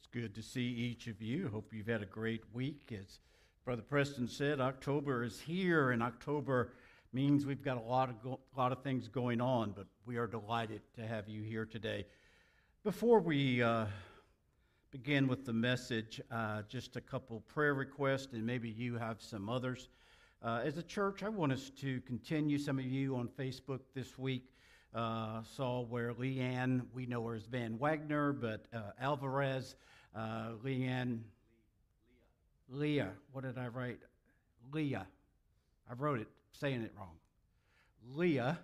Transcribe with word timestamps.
It's 0.00 0.06
good 0.06 0.34
to 0.36 0.42
see 0.42 0.62
each 0.62 1.08
of 1.08 1.20
you. 1.20 1.50
Hope 1.52 1.74
you've 1.74 1.86
had 1.86 2.00
a 2.00 2.06
great 2.06 2.40
week. 2.54 2.90
As 2.90 3.18
Brother 3.66 3.82
Preston 3.82 4.26
said, 4.28 4.58
October 4.58 5.22
is 5.22 5.38
here, 5.38 5.90
and 5.90 6.02
October 6.02 6.72
means 7.12 7.44
we've 7.44 7.62
got 7.62 7.76
a 7.76 7.82
lot 7.82 8.08
of 8.08 8.22
go- 8.22 8.40
lot 8.56 8.72
of 8.72 8.82
things 8.82 9.08
going 9.08 9.42
on. 9.42 9.72
But 9.76 9.88
we 10.06 10.16
are 10.16 10.26
delighted 10.26 10.80
to 10.94 11.06
have 11.06 11.28
you 11.28 11.42
here 11.42 11.66
today. 11.66 12.06
Before 12.82 13.20
we 13.20 13.62
uh, 13.62 13.84
begin 14.90 15.28
with 15.28 15.44
the 15.44 15.52
message, 15.52 16.18
uh, 16.30 16.62
just 16.66 16.96
a 16.96 17.02
couple 17.02 17.40
prayer 17.40 17.74
requests, 17.74 18.32
and 18.32 18.46
maybe 18.46 18.70
you 18.70 18.96
have 18.96 19.20
some 19.20 19.50
others. 19.50 19.90
Uh, 20.42 20.62
as 20.64 20.78
a 20.78 20.82
church, 20.82 21.22
I 21.22 21.28
want 21.28 21.52
us 21.52 21.68
to 21.82 22.00
continue. 22.00 22.56
Some 22.56 22.78
of 22.78 22.86
you 22.86 23.16
on 23.16 23.28
Facebook 23.28 23.80
this 23.94 24.16
week 24.18 24.54
uh, 24.94 25.42
saw 25.56 25.82
where 25.82 26.12
Leanne, 26.12 26.82
we 26.94 27.06
know 27.06 27.24
her 27.26 27.34
as 27.34 27.46
Van 27.46 27.78
Wagner, 27.78 28.32
but 28.32 28.66
uh, 28.74 28.90
Alvarez, 29.00 29.76
uh, 30.16 30.50
Leanne, 30.64 31.20
Leah, 32.68 33.10
what 33.32 33.44
did 33.44 33.58
I 33.58 33.68
write? 33.68 33.98
Leah. 34.72 35.06
I 35.88 35.94
wrote 35.94 36.20
it 36.20 36.28
saying 36.52 36.82
it 36.82 36.92
wrong. 36.96 37.16
Leah 38.14 38.58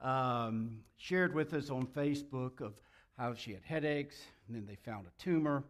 um, 0.00 0.80
shared 0.96 1.34
with 1.34 1.54
us 1.54 1.70
on 1.70 1.86
Facebook 1.86 2.60
of 2.60 2.74
how 3.16 3.34
she 3.34 3.52
had 3.52 3.62
headaches, 3.64 4.16
and 4.46 4.56
then 4.56 4.66
they 4.66 4.76
found 4.76 5.06
a 5.06 5.22
tumor. 5.22 5.64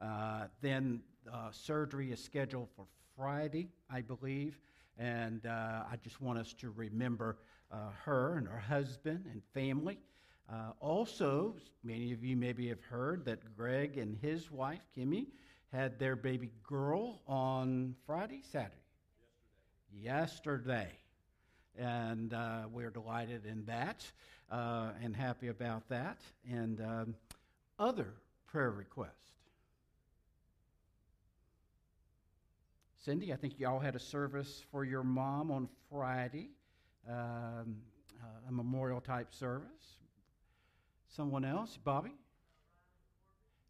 Uh, 0.00 0.44
then 0.60 1.00
uh, 1.32 1.50
surgery 1.50 2.12
is 2.12 2.22
scheduled 2.22 2.68
for 2.76 2.86
Friday, 3.16 3.68
I 3.90 4.00
believe. 4.00 4.58
And 4.98 5.46
uh, 5.46 5.84
I 5.90 5.96
just 6.02 6.20
want 6.20 6.38
us 6.38 6.52
to 6.54 6.70
remember 6.70 7.38
uh, 7.72 7.90
her 8.04 8.36
and 8.38 8.46
her 8.46 8.58
husband 8.58 9.24
and 9.30 9.42
family. 9.54 9.98
Uh, 10.50 10.72
also, 10.80 11.54
many 11.84 12.12
of 12.12 12.24
you 12.24 12.36
maybe 12.36 12.68
have 12.68 12.82
heard 12.82 13.24
that 13.26 13.38
Greg 13.56 13.98
and 13.98 14.16
his 14.22 14.50
wife, 14.50 14.80
Kimmy, 14.96 15.26
had 15.72 15.98
their 15.98 16.16
baby 16.16 16.50
girl 16.66 17.20
on 17.26 17.94
Friday, 18.06 18.42
Saturday? 18.50 18.74
Yesterday. 19.92 20.88
Yesterday. 20.88 20.88
And 21.78 22.34
uh, 22.34 22.62
we're 22.72 22.90
delighted 22.90 23.46
in 23.46 23.64
that 23.66 24.04
uh, 24.50 24.90
and 25.02 25.14
happy 25.14 25.48
about 25.48 25.88
that. 25.88 26.18
And 26.50 26.80
um, 26.80 27.14
other 27.78 28.08
prayer 28.46 28.70
requests. 28.70 29.12
Cindy, 33.04 33.32
I 33.32 33.36
think 33.36 33.58
y'all 33.58 33.78
had 33.78 33.94
a 33.94 34.00
service 34.00 34.64
for 34.70 34.84
your 34.84 35.02
mom 35.02 35.50
on 35.50 35.68
Friday, 35.90 36.50
um, 37.08 37.76
uh, 38.22 38.48
a 38.48 38.52
memorial 38.52 39.00
type 39.00 39.32
service. 39.32 39.98
Someone 41.08 41.44
else? 41.44 41.78
Bobby? 41.82 42.12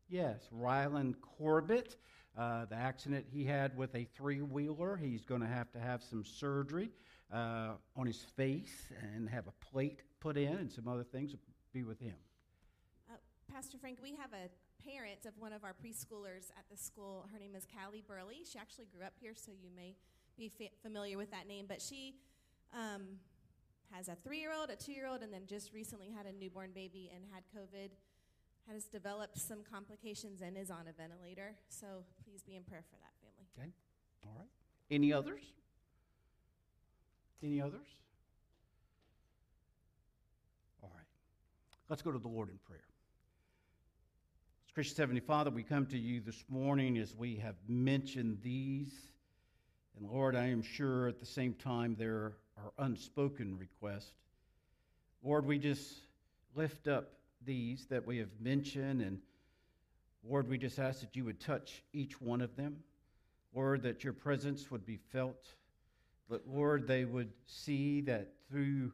Yes, 0.09 0.49
Ryland 0.51 1.17
Corbett. 1.21 1.97
Uh, 2.37 2.67
the 2.67 2.77
accident 2.77 3.27
he 3.33 3.45
had 3.45 3.77
with 3.77 3.95
a 3.95 4.07
three 4.17 4.41
wheeler. 4.41 4.97
He's 4.97 5.25
going 5.25 5.41
to 5.41 5.47
have 5.47 5.73
to 5.73 5.81
have 5.81 6.03
some 6.03 6.25
surgery 6.25 6.91
uh, 7.33 7.73
on 7.97 8.07
his 8.07 8.23
face 8.37 8.87
and 9.03 9.29
have 9.29 9.47
a 9.49 9.65
plate 9.73 10.03
put 10.21 10.37
in 10.37 10.55
and 10.55 10.71
some 10.71 10.89
other 10.89 11.05
things 11.05 11.35
be 11.73 11.83
with 11.83 12.01
him. 12.01 12.15
Uh, 13.11 13.17
Pastor 13.53 13.77
Frank, 13.79 13.99
we 14.03 14.11
have 14.11 14.31
a 14.33 14.49
parent 14.89 15.27
of 15.27 15.33
one 15.39 15.53
of 15.53 15.65
our 15.65 15.75
preschoolers 15.75 16.51
at 16.57 16.65
the 16.71 16.77
school. 16.77 17.27
Her 17.33 17.39
name 17.39 17.55
is 17.57 17.67
Callie 17.67 18.05
Burley. 18.07 18.45
She 18.51 18.59
actually 18.59 18.87
grew 18.87 19.05
up 19.05 19.15
here, 19.21 19.33
so 19.35 19.51
you 19.51 19.71
may 19.75 19.97
be 20.37 20.49
fa- 20.49 20.75
familiar 20.83 21.19
with 21.19 21.31
that 21.33 21.49
name. 21.49 21.67
But 21.69 21.83
she 21.83 22.15
um, 22.75 23.03
has 23.93 24.09
a 24.09 24.17
three 24.17 24.39
year 24.39 24.53
old, 24.53 24.71
a 24.71 24.77
two 24.77 24.93
year 24.93 25.07
old, 25.07 25.23
and 25.23 25.33
then 25.33 25.43
just 25.47 25.73
recently 25.73 26.11
had 26.11 26.27
a 26.27 26.33
newborn 26.33 26.71
baby 26.75 27.11
and 27.15 27.25
had 27.33 27.43
COVID. 27.57 27.91
Has 28.71 28.85
developed 28.85 29.39
some 29.39 29.61
complications 29.65 30.43
and 30.43 30.55
is 30.55 30.71
on 30.71 30.81
a 30.89 30.93
ventilator. 30.93 31.55
So 31.71 32.05
please 32.23 32.43
be 32.43 32.55
in 32.55 32.65
prayer 32.65 32.85
for 32.91 32.97
that 32.97 33.15
family. 33.23 33.49
Okay. 33.59 33.73
All 34.27 34.35
right. 34.39 34.49
Any 34.91 35.11
others? 35.11 35.41
Any 37.43 37.63
others? 37.63 37.87
All 40.83 40.91
right. 40.95 41.07
Let's 41.89 42.03
go 42.03 42.13
to 42.13 42.19
the 42.19 42.29
Lord 42.29 42.51
in 42.51 42.59
prayer. 42.67 42.81
Christian 44.75 44.97
Heavenly 44.97 45.21
Father, 45.21 45.51
we 45.51 45.63
come 45.63 45.87
to 45.87 45.99
you 45.99 46.21
this 46.21 46.45
morning 46.49 46.99
as 46.99 47.17
we 47.17 47.37
have 47.37 47.57
mentioned 47.67 48.39
these. 48.43 48.93
And 49.99 50.09
Lord, 50.09 50.37
I 50.37 50.47
am 50.47 50.63
sure 50.63 51.09
at 51.09 51.19
the 51.19 51.27
same 51.27 51.55
time 51.55 51.97
there 51.99 52.35
are 52.59 52.85
unspoken 52.85 53.57
request. 53.59 54.13
Lord, 55.23 55.47
we 55.47 55.59
just 55.59 55.95
lift 56.55 56.89
up 56.89 57.11
these 57.45 57.87
that 57.87 58.07
we 58.07 58.19
have 58.19 58.29
mentioned. 58.41 59.01
And 59.01 59.21
Lord, 60.29 60.49
we 60.49 60.59
just 60.59 60.79
ask 60.79 61.01
that 61.01 61.17
you 61.17 61.25
would 61.25 61.41
touch 61.41 61.83
each 61.93 62.21
one 62.21 62.41
of 62.41 62.57
them. 62.57 62.77
Lord, 63.55 63.83
that 63.83 64.05
your 64.05 64.13
presence 64.13 64.71
would 64.71 64.85
be 64.85 64.99
felt. 65.13 65.47
But 66.29 66.43
Lord, 66.47 66.87
they 66.87 67.05
would 67.05 67.31
see 67.47 68.03
that 68.03 68.29
through 68.51 68.93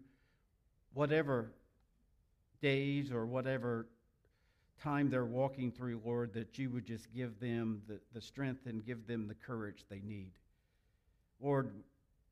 whatever 0.93 1.51
days 2.63 3.11
or 3.11 3.27
whatever 3.27 3.87
time 4.83 5.11
they're 5.11 5.25
walking 5.25 5.73
through, 5.73 6.01
Lord, 6.05 6.33
that 6.35 6.59
you 6.59 6.71
would 6.71 6.87
just 6.87 7.13
give 7.13 7.41
them 7.41 7.83
the, 7.89 7.99
the 8.13 8.21
strength 8.21 8.67
and 8.67 8.85
give 8.85 9.07
them 9.07 9.27
the 9.27 9.35
courage 9.35 9.85
they 9.89 10.01
need. 10.05 10.33
Lord, 11.41 11.71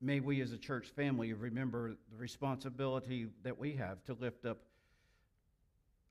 may 0.03 0.19
we 0.21 0.41
as 0.43 0.53
a 0.53 0.59
church 0.59 0.89
family 0.89 1.33
remember 1.33 1.95
the 2.11 2.17
responsibility 2.17 3.29
that 3.45 3.57
we 3.57 3.75
have 3.77 4.03
to 4.05 4.15
lift 4.15 4.45
up 4.45 4.59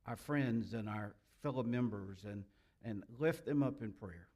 our 0.08 0.16
friends 0.16 0.74
and 0.74 0.88
our 0.88 1.14
fellow 1.44 1.62
members 1.62 2.20
and, 2.24 2.44
and 2.84 3.04
lift 3.20 3.46
them 3.46 3.62
up 3.62 3.82
in 3.82 3.92
prayer. 3.92 4.28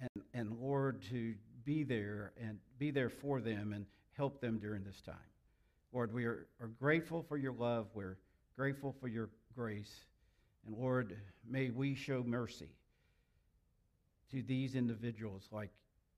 And, 0.00 0.24
and 0.32 0.60
Lord, 0.60 1.02
to 1.10 1.34
be 1.64 1.82
there 1.82 2.32
and 2.40 2.58
be 2.78 2.90
there 2.90 3.10
for 3.10 3.40
them 3.40 3.72
and 3.72 3.86
help 4.12 4.40
them 4.40 4.58
during 4.58 4.84
this 4.84 5.00
time. 5.00 5.14
Lord, 5.92 6.12
we 6.12 6.24
are, 6.24 6.46
are 6.60 6.68
grateful 6.68 7.22
for 7.22 7.36
your 7.36 7.52
love. 7.52 7.88
We're 7.92 8.18
grateful 8.56 8.94
for 9.00 9.08
your 9.08 9.30
grace. 9.54 10.04
And 10.64 10.76
Lord, 10.76 11.16
may 11.48 11.70
we 11.70 11.94
show 11.94 12.22
mercy 12.22 12.70
to 14.30 14.42
these 14.42 14.74
individuals 14.74 15.48
like 15.50 15.70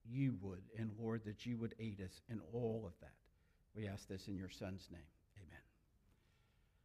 you 0.09 0.35
would, 0.41 0.63
and 0.77 0.91
Lord, 0.99 1.21
that 1.25 1.45
you 1.45 1.57
would 1.57 1.75
aid 1.79 2.01
us 2.01 2.21
in 2.29 2.39
all 2.53 2.83
of 2.85 2.93
that. 3.01 3.13
We 3.75 3.87
ask 3.87 4.07
this 4.07 4.27
in 4.27 4.35
your 4.35 4.49
Son's 4.49 4.87
name. 4.91 5.01
Amen. 5.37 5.61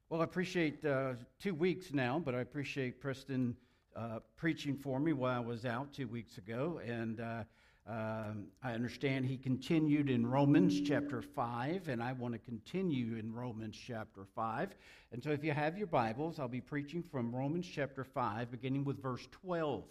Well, 0.08 0.20
I 0.20 0.24
appreciate 0.24 0.84
uh, 0.84 1.14
two 1.40 1.54
weeks 1.54 1.92
now, 1.92 2.20
but 2.24 2.34
I 2.34 2.40
appreciate 2.40 3.00
Preston 3.00 3.56
uh, 3.96 4.20
preaching 4.36 4.76
for 4.76 4.98
me 5.00 5.12
while 5.12 5.36
I 5.36 5.44
was 5.44 5.64
out 5.64 5.92
two 5.92 6.08
weeks 6.08 6.38
ago. 6.38 6.80
And 6.86 7.20
uh, 7.20 7.44
um, 7.86 8.46
I 8.62 8.72
understand 8.72 9.26
he 9.26 9.36
continued 9.36 10.08
in 10.08 10.26
Romans 10.26 10.80
chapter 10.80 11.20
5, 11.20 11.88
and 11.88 12.02
I 12.02 12.12
want 12.12 12.32
to 12.32 12.38
continue 12.38 13.16
in 13.16 13.32
Romans 13.32 13.76
chapter 13.76 14.24
5. 14.34 14.74
And 15.12 15.22
so, 15.22 15.30
if 15.30 15.44
you 15.44 15.52
have 15.52 15.76
your 15.76 15.86
Bibles, 15.86 16.38
I'll 16.38 16.48
be 16.48 16.62
preaching 16.62 17.02
from 17.02 17.34
Romans 17.34 17.66
chapter 17.70 18.02
5, 18.02 18.50
beginning 18.50 18.84
with 18.84 19.02
verse 19.02 19.28
12. 19.42 19.84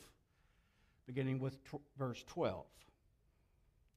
Beginning 1.06 1.40
with 1.40 1.64
t- 1.70 1.78
verse 1.98 2.24
12. 2.28 2.66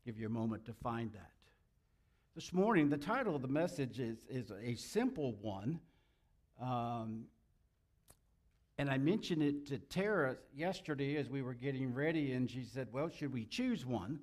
Give 0.06 0.21
you 0.21 0.27
a 0.27 0.31
moment 0.31 0.65
to 0.67 0.72
find 0.72 1.12
that. 1.15 1.33
This 2.37 2.53
morning, 2.53 2.89
the 2.89 2.97
title 2.97 3.34
of 3.34 3.43
the 3.43 3.49
message 3.49 3.99
is, 3.99 4.19
is 4.31 4.53
a 4.62 4.77
simple 4.77 5.34
one. 5.43 5.81
Um, 6.62 7.25
and 8.78 8.89
I 8.89 8.99
mentioned 8.99 9.43
it 9.43 9.67
to 9.67 9.78
Tara 9.78 10.37
yesterday 10.55 11.17
as 11.17 11.28
we 11.28 11.43
were 11.43 11.55
getting 11.55 11.93
ready, 11.93 12.34
and 12.34 12.49
she 12.49 12.62
said, 12.62 12.87
Well, 12.93 13.09
should 13.09 13.33
we 13.33 13.47
choose 13.47 13.84
one? 13.84 14.21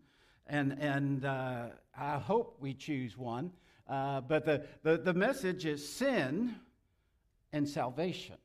And, 0.48 0.78
and 0.80 1.26
uh, 1.26 1.66
I 2.00 2.18
hope 2.18 2.56
we 2.62 2.74
choose 2.74 3.18
one. 3.18 3.52
Uh, 3.86 4.22
but 4.22 4.46
the, 4.46 4.64
the, 4.84 4.98
the 4.98 5.14
message 5.14 5.66
is 5.66 5.86
sin 5.86 6.56
and 7.52 7.68
salvation. 7.68 8.38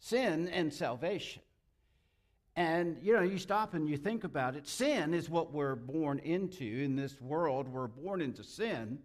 Sin 0.00 0.48
and 0.48 0.70
salvation. 0.70 1.40
And, 2.56 2.98
you 3.02 3.14
know, 3.14 3.22
you 3.22 3.38
stop 3.38 3.74
and 3.74 3.88
you 3.88 3.96
think 3.96 4.24
about 4.24 4.54
it. 4.54 4.68
Sin 4.68 5.12
is 5.12 5.28
what 5.28 5.52
we're 5.52 5.74
born 5.74 6.20
into 6.20 6.64
in 6.64 6.94
this 6.94 7.20
world. 7.20 7.68
We're 7.68 7.88
born 7.88 8.20
into 8.20 8.44
sin. 8.44 9.00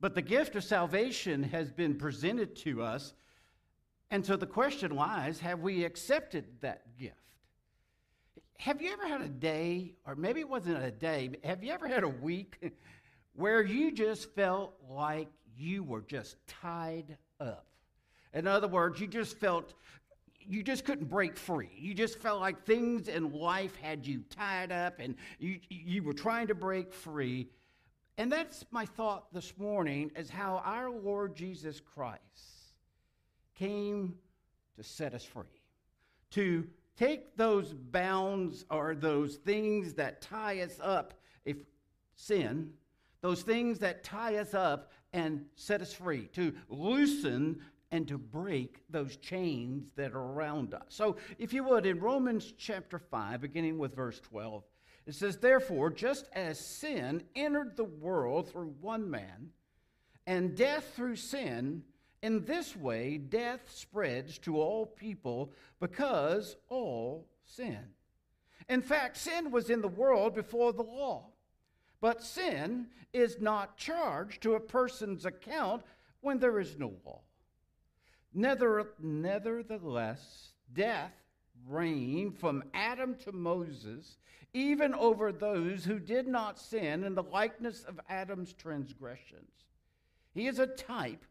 But 0.00 0.14
the 0.14 0.22
gift 0.22 0.56
of 0.56 0.64
salvation 0.64 1.42
has 1.42 1.70
been 1.70 1.96
presented 1.96 2.56
to 2.56 2.82
us 2.82 3.14
and 4.10 4.26
so 4.26 4.36
the 4.36 4.46
question 4.46 4.94
lies 4.94 5.38
have 5.40 5.60
we 5.60 5.84
accepted 5.84 6.44
that 6.60 6.96
gift? 6.98 7.14
Have 8.58 8.82
you 8.82 8.92
ever 8.92 9.06
had 9.06 9.22
a 9.22 9.28
day, 9.28 9.94
or 10.04 10.14
maybe 10.14 10.40
it 10.40 10.48
wasn't 10.48 10.82
a 10.82 10.90
day, 10.90 11.30
have 11.44 11.62
you 11.62 11.72
ever 11.72 11.88
had 11.88 12.02
a 12.02 12.08
week 12.08 12.58
where 13.34 13.62
you 13.62 13.92
just 13.92 14.34
felt 14.34 14.74
like 14.88 15.28
you 15.56 15.82
were 15.82 16.02
just 16.02 16.36
tied 16.46 17.16
up? 17.38 17.66
In 18.34 18.46
other 18.46 18.68
words, 18.68 19.00
you 19.00 19.06
just 19.06 19.38
felt 19.38 19.74
you 20.46 20.62
just 20.62 20.84
couldn't 20.84 21.08
break 21.08 21.36
free. 21.36 21.70
You 21.76 21.94
just 21.94 22.18
felt 22.18 22.40
like 22.40 22.64
things 22.64 23.08
in 23.08 23.32
life 23.32 23.76
had 23.76 24.06
you 24.06 24.24
tied 24.30 24.72
up 24.72 24.98
and 24.98 25.14
you, 25.38 25.60
you 25.68 26.02
were 26.02 26.12
trying 26.12 26.48
to 26.48 26.54
break 26.54 26.92
free. 26.92 27.48
And 28.18 28.30
that's 28.30 28.64
my 28.70 28.84
thought 28.84 29.32
this 29.32 29.56
morning 29.56 30.10
is 30.16 30.28
how 30.28 30.62
our 30.64 30.90
Lord 30.90 31.34
Jesus 31.34 31.80
Christ 31.80 32.20
came 33.54 34.14
to 34.76 34.82
set 34.82 35.14
us 35.14 35.24
free, 35.24 35.44
to 36.30 36.66
take 36.96 37.36
those 37.36 37.72
bounds 37.72 38.64
or 38.70 38.94
those 38.94 39.36
things 39.36 39.94
that 39.94 40.20
tie 40.20 40.60
us 40.60 40.78
up, 40.82 41.14
if 41.44 41.56
sin, 42.16 42.72
those 43.20 43.42
things 43.42 43.78
that 43.78 44.04
tie 44.04 44.36
us 44.36 44.54
up 44.54 44.92
and 45.12 45.44
set 45.54 45.80
us 45.80 45.92
free, 45.92 46.26
to 46.34 46.54
loosen 46.68 47.60
and 47.92 48.06
to 48.08 48.18
break 48.18 48.82
those 48.88 49.16
chains 49.16 49.90
that 49.96 50.12
are 50.12 50.32
around 50.32 50.74
us. 50.74 50.84
So, 50.88 51.16
if 51.38 51.52
you 51.52 51.64
would, 51.64 51.86
in 51.86 51.98
Romans 51.98 52.52
chapter 52.56 52.98
5, 52.98 53.40
beginning 53.40 53.78
with 53.78 53.94
verse 53.94 54.20
12, 54.20 54.62
it 55.06 55.14
says, 55.14 55.38
Therefore, 55.38 55.90
just 55.90 56.28
as 56.32 56.58
sin 56.58 57.24
entered 57.34 57.76
the 57.76 57.84
world 57.84 58.48
through 58.48 58.74
one 58.80 59.10
man, 59.10 59.50
and 60.26 60.54
death 60.54 60.92
through 60.94 61.16
sin, 61.16 61.82
in 62.22 62.44
this 62.44 62.76
way 62.76 63.16
death 63.16 63.62
spreads 63.72 64.38
to 64.38 64.60
all 64.60 64.86
people 64.86 65.52
because 65.80 66.56
all 66.68 67.26
sin. 67.44 67.78
In 68.68 68.82
fact, 68.82 69.16
sin 69.16 69.50
was 69.50 69.70
in 69.70 69.80
the 69.80 69.88
world 69.88 70.34
before 70.34 70.72
the 70.72 70.82
law. 70.82 71.26
But 72.00 72.22
sin 72.22 72.86
is 73.12 73.40
not 73.40 73.76
charged 73.76 74.42
to 74.42 74.54
a 74.54 74.60
person's 74.60 75.26
account 75.26 75.82
when 76.20 76.38
there 76.38 76.60
is 76.60 76.78
no 76.78 76.92
law. 77.04 77.22
Nevertheless, 78.32 80.52
death 80.72 81.12
reigned 81.66 82.38
from 82.38 82.64
Adam 82.74 83.16
to 83.24 83.32
Moses, 83.32 84.18
even 84.52 84.94
over 84.94 85.32
those 85.32 85.84
who 85.84 85.98
did 85.98 86.26
not 86.26 86.58
sin 86.58 87.04
in 87.04 87.14
the 87.14 87.22
likeness 87.22 87.84
of 87.84 88.00
Adam's 88.08 88.52
transgressions. 88.52 89.50
He 90.32 90.46
is 90.46 90.58
a 90.58 90.66
type 90.66 91.24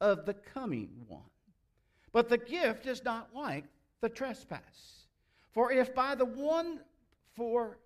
of 0.00 0.26
the 0.26 0.34
coming 0.34 1.04
one. 1.08 1.22
But 2.12 2.28
the 2.28 2.38
gift 2.38 2.86
is 2.86 3.04
not 3.04 3.34
like 3.34 3.64
the 4.00 4.08
trespass. 4.08 5.06
For 5.52 5.72
if 5.72 5.94
by 5.94 6.14
the 6.14 6.24
one 6.24 6.80
for 7.34 7.78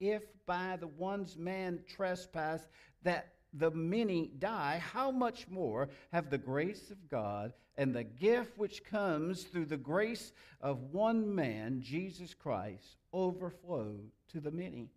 if 0.00 0.24
by 0.46 0.76
the 0.78 0.86
one's 0.86 1.36
man 1.36 1.80
trespass 1.88 2.66
that 3.02 3.34
the 3.58 3.70
many 3.70 4.30
die, 4.38 4.82
how 4.92 5.10
much 5.10 5.48
more 5.48 5.88
have 6.12 6.30
the 6.30 6.38
grace 6.38 6.90
of 6.90 7.08
God 7.08 7.52
and 7.76 7.94
the 7.94 8.04
gift 8.04 8.56
which 8.58 8.84
comes 8.84 9.44
through 9.44 9.66
the 9.66 9.76
grace 9.76 10.32
of 10.60 10.92
one 10.92 11.34
man, 11.34 11.80
Jesus 11.82 12.34
Christ, 12.34 12.96
overflow 13.12 13.96
to 14.28 14.40
the 14.40 14.50
many? 14.50 14.90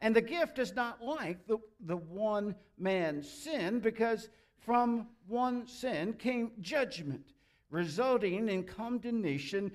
And 0.00 0.14
the 0.14 0.22
gift 0.22 0.58
is 0.58 0.74
not 0.74 1.02
like 1.02 1.46
the, 1.46 1.58
the 1.80 1.96
one 1.96 2.54
man's 2.78 3.30
sin, 3.30 3.80
because 3.80 4.28
from 4.58 5.08
one 5.26 5.66
sin 5.66 6.12
came 6.14 6.52
judgment, 6.60 7.32
resulting 7.70 8.48
in 8.48 8.64
condemnation, 8.64 9.72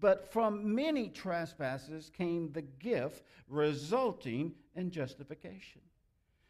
but 0.00 0.32
from 0.32 0.74
many 0.74 1.08
trespasses 1.08 2.10
came 2.16 2.50
the 2.52 2.62
gift, 2.62 3.22
resulting 3.48 4.54
in 4.74 4.90
justification. 4.90 5.82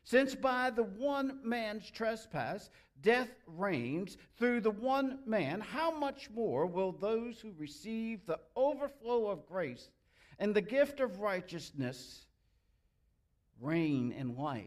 Since 0.05 0.35
by 0.35 0.71
the 0.71 0.83
one 0.83 1.41
man's 1.43 1.91
trespass 1.91 2.71
death 3.03 3.31
reigns 3.47 4.17
through 4.39 4.61
the 4.61 4.71
one 4.71 5.21
man, 5.27 5.61
how 5.61 5.91
much 5.91 6.31
more 6.31 6.67
will 6.67 6.93
those 6.93 7.41
who 7.41 7.53
receive 7.57 8.27
the 8.27 8.41
overflow 8.57 9.29
of 9.29 9.47
grace 9.47 9.89
and 10.39 10.55
the 10.55 10.61
gift 10.61 11.01
of 11.01 11.21
righteousness 11.21 12.27
reign 13.61 14.13
in 14.13 14.37
life 14.37 14.65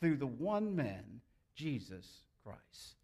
through 0.00 0.16
the 0.16 0.26
one 0.26 0.76
man, 0.76 1.20
Jesus 1.54 2.22
Christ? 2.42 2.96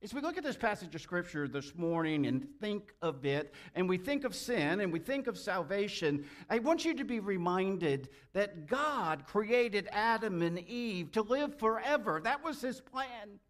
As 0.00 0.14
we 0.14 0.20
look 0.20 0.38
at 0.38 0.44
this 0.44 0.56
passage 0.56 0.94
of 0.94 1.00
Scripture 1.00 1.48
this 1.48 1.74
morning 1.74 2.26
and 2.26 2.46
think 2.60 2.94
of 3.02 3.24
it, 3.24 3.52
and 3.74 3.88
we 3.88 3.98
think 3.98 4.22
of 4.22 4.32
sin 4.32 4.80
and 4.80 4.92
we 4.92 5.00
think 5.00 5.26
of 5.26 5.36
salvation, 5.36 6.24
I 6.48 6.60
want 6.60 6.84
you 6.84 6.94
to 6.94 7.04
be 7.04 7.18
reminded 7.18 8.08
that 8.32 8.68
God 8.68 9.26
created 9.26 9.88
Adam 9.90 10.40
and 10.42 10.60
Eve 10.60 11.10
to 11.12 11.22
live 11.22 11.58
forever. 11.58 12.20
That 12.22 12.44
was 12.44 12.60
his 12.60 12.80
plan. 12.80 13.40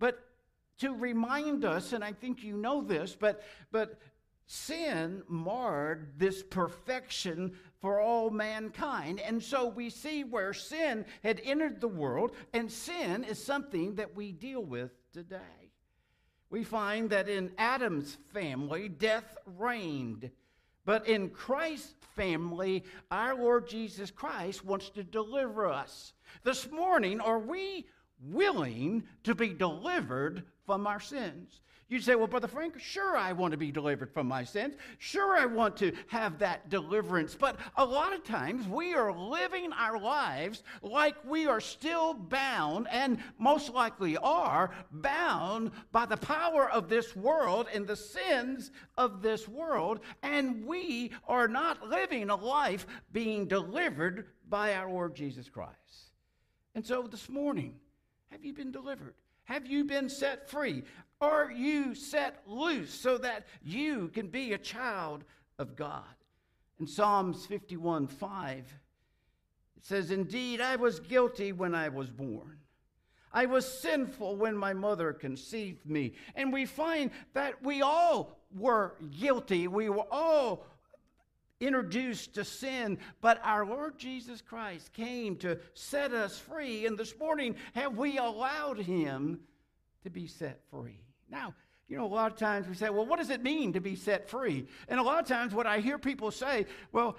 But 0.00 0.18
to 0.78 0.92
remind 0.92 1.64
us, 1.64 1.92
and 1.92 2.02
I 2.02 2.12
think 2.12 2.42
you 2.42 2.56
know 2.56 2.82
this, 2.82 3.16
but, 3.18 3.44
but 3.70 4.00
sin 4.44 5.22
marred 5.28 6.14
this 6.18 6.42
perfection 6.42 7.52
for 7.80 8.00
all 8.00 8.30
mankind. 8.30 9.20
And 9.20 9.40
so 9.40 9.68
we 9.68 9.90
see 9.90 10.24
where 10.24 10.52
sin 10.52 11.04
had 11.22 11.40
entered 11.44 11.80
the 11.80 11.86
world, 11.86 12.32
and 12.52 12.72
sin 12.72 13.22
is 13.22 13.42
something 13.42 13.94
that 13.94 14.16
we 14.16 14.32
deal 14.32 14.64
with 14.64 14.90
today 15.12 15.65
we 16.50 16.64
find 16.64 17.10
that 17.10 17.28
in 17.28 17.50
Adam's 17.58 18.16
family, 18.32 18.88
death 18.88 19.36
reigned. 19.58 20.30
But 20.84 21.08
in 21.08 21.30
Christ's 21.30 21.94
family, 22.14 22.84
our 23.10 23.34
Lord 23.34 23.68
Jesus 23.68 24.10
Christ 24.10 24.64
wants 24.64 24.88
to 24.90 25.02
deliver 25.02 25.66
us. 25.66 26.12
This 26.44 26.70
morning, 26.70 27.20
are 27.20 27.40
we 27.40 27.86
willing 28.20 29.04
to 29.24 29.34
be 29.34 29.48
delivered 29.48 30.44
from 30.64 30.86
our 30.86 31.00
sins? 31.00 31.60
You 31.88 32.00
say, 32.00 32.16
well, 32.16 32.26
Brother 32.26 32.48
Frank, 32.48 32.80
sure, 32.80 33.16
I 33.16 33.32
want 33.32 33.52
to 33.52 33.56
be 33.56 33.70
delivered 33.70 34.12
from 34.12 34.26
my 34.26 34.42
sins. 34.42 34.74
Sure, 34.98 35.36
I 35.36 35.46
want 35.46 35.76
to 35.76 35.92
have 36.08 36.40
that 36.40 36.68
deliverance. 36.68 37.36
But 37.38 37.60
a 37.76 37.84
lot 37.84 38.12
of 38.12 38.24
times 38.24 38.66
we 38.66 38.94
are 38.94 39.12
living 39.12 39.72
our 39.72 39.96
lives 39.96 40.64
like 40.82 41.14
we 41.24 41.46
are 41.46 41.60
still 41.60 42.12
bound, 42.12 42.88
and 42.90 43.18
most 43.38 43.72
likely 43.72 44.16
are 44.16 44.72
bound 44.90 45.70
by 45.92 46.06
the 46.06 46.16
power 46.16 46.68
of 46.68 46.88
this 46.88 47.14
world 47.14 47.68
and 47.72 47.86
the 47.86 47.94
sins 47.94 48.72
of 48.98 49.22
this 49.22 49.46
world. 49.46 50.00
And 50.24 50.66
we 50.66 51.12
are 51.28 51.46
not 51.46 51.88
living 51.88 52.30
a 52.30 52.36
life 52.36 52.84
being 53.12 53.46
delivered 53.46 54.26
by 54.48 54.74
our 54.74 54.90
Lord 54.90 55.14
Jesus 55.14 55.48
Christ. 55.48 55.76
And 56.74 56.84
so 56.84 57.02
this 57.02 57.28
morning, 57.28 57.76
have 58.32 58.44
you 58.44 58.52
been 58.52 58.72
delivered? 58.72 59.14
Have 59.46 59.66
you 59.66 59.84
been 59.84 60.08
set 60.08 60.48
free? 60.48 60.84
Are 61.20 61.50
you 61.50 61.94
set 61.94 62.42
loose 62.46 62.92
so 62.92 63.16
that 63.18 63.46
you 63.62 64.08
can 64.08 64.28
be 64.28 64.52
a 64.52 64.58
child 64.58 65.24
of 65.58 65.74
God? 65.74 66.04
In 66.78 66.86
Psalms 66.86 67.46
51 67.46 68.06
5, 68.06 68.74
it 69.76 69.84
says, 69.84 70.10
Indeed, 70.10 70.60
I 70.60 70.76
was 70.76 71.00
guilty 71.00 71.52
when 71.52 71.74
I 71.74 71.88
was 71.88 72.10
born. 72.10 72.58
I 73.32 73.46
was 73.46 73.66
sinful 73.66 74.36
when 74.36 74.56
my 74.56 74.72
mother 74.72 75.12
conceived 75.12 75.86
me. 75.86 76.14
And 76.34 76.52
we 76.52 76.66
find 76.66 77.10
that 77.34 77.62
we 77.62 77.82
all 77.82 78.38
were 78.54 78.94
guilty. 79.18 79.68
We 79.68 79.88
were 79.88 80.06
all 80.10 80.64
introduced 81.60 82.34
to 82.34 82.44
sin, 82.44 82.98
but 83.20 83.40
our 83.42 83.64
Lord 83.64 83.98
Jesus 83.98 84.40
Christ 84.40 84.92
came 84.92 85.36
to 85.36 85.58
set 85.74 86.12
us 86.12 86.38
free. 86.38 86.86
And 86.86 86.98
this 86.98 87.18
morning, 87.18 87.56
have 87.74 87.96
we 87.96 88.18
allowed 88.18 88.78
Him 88.78 89.40
to 90.02 90.10
be 90.10 90.26
set 90.26 90.60
free? 90.70 91.00
Now, 91.30 91.54
you 91.88 91.96
know, 91.96 92.06
a 92.06 92.08
lot 92.08 92.32
of 92.32 92.38
times 92.38 92.68
we 92.68 92.74
say, 92.74 92.90
well, 92.90 93.06
what 93.06 93.18
does 93.18 93.30
it 93.30 93.42
mean 93.42 93.72
to 93.74 93.80
be 93.80 93.94
set 93.94 94.28
free? 94.28 94.66
And 94.88 94.98
a 94.98 95.02
lot 95.02 95.20
of 95.20 95.26
times 95.26 95.54
what 95.54 95.66
I 95.66 95.78
hear 95.78 95.98
people 95.98 96.30
say, 96.30 96.66
well, 96.92 97.16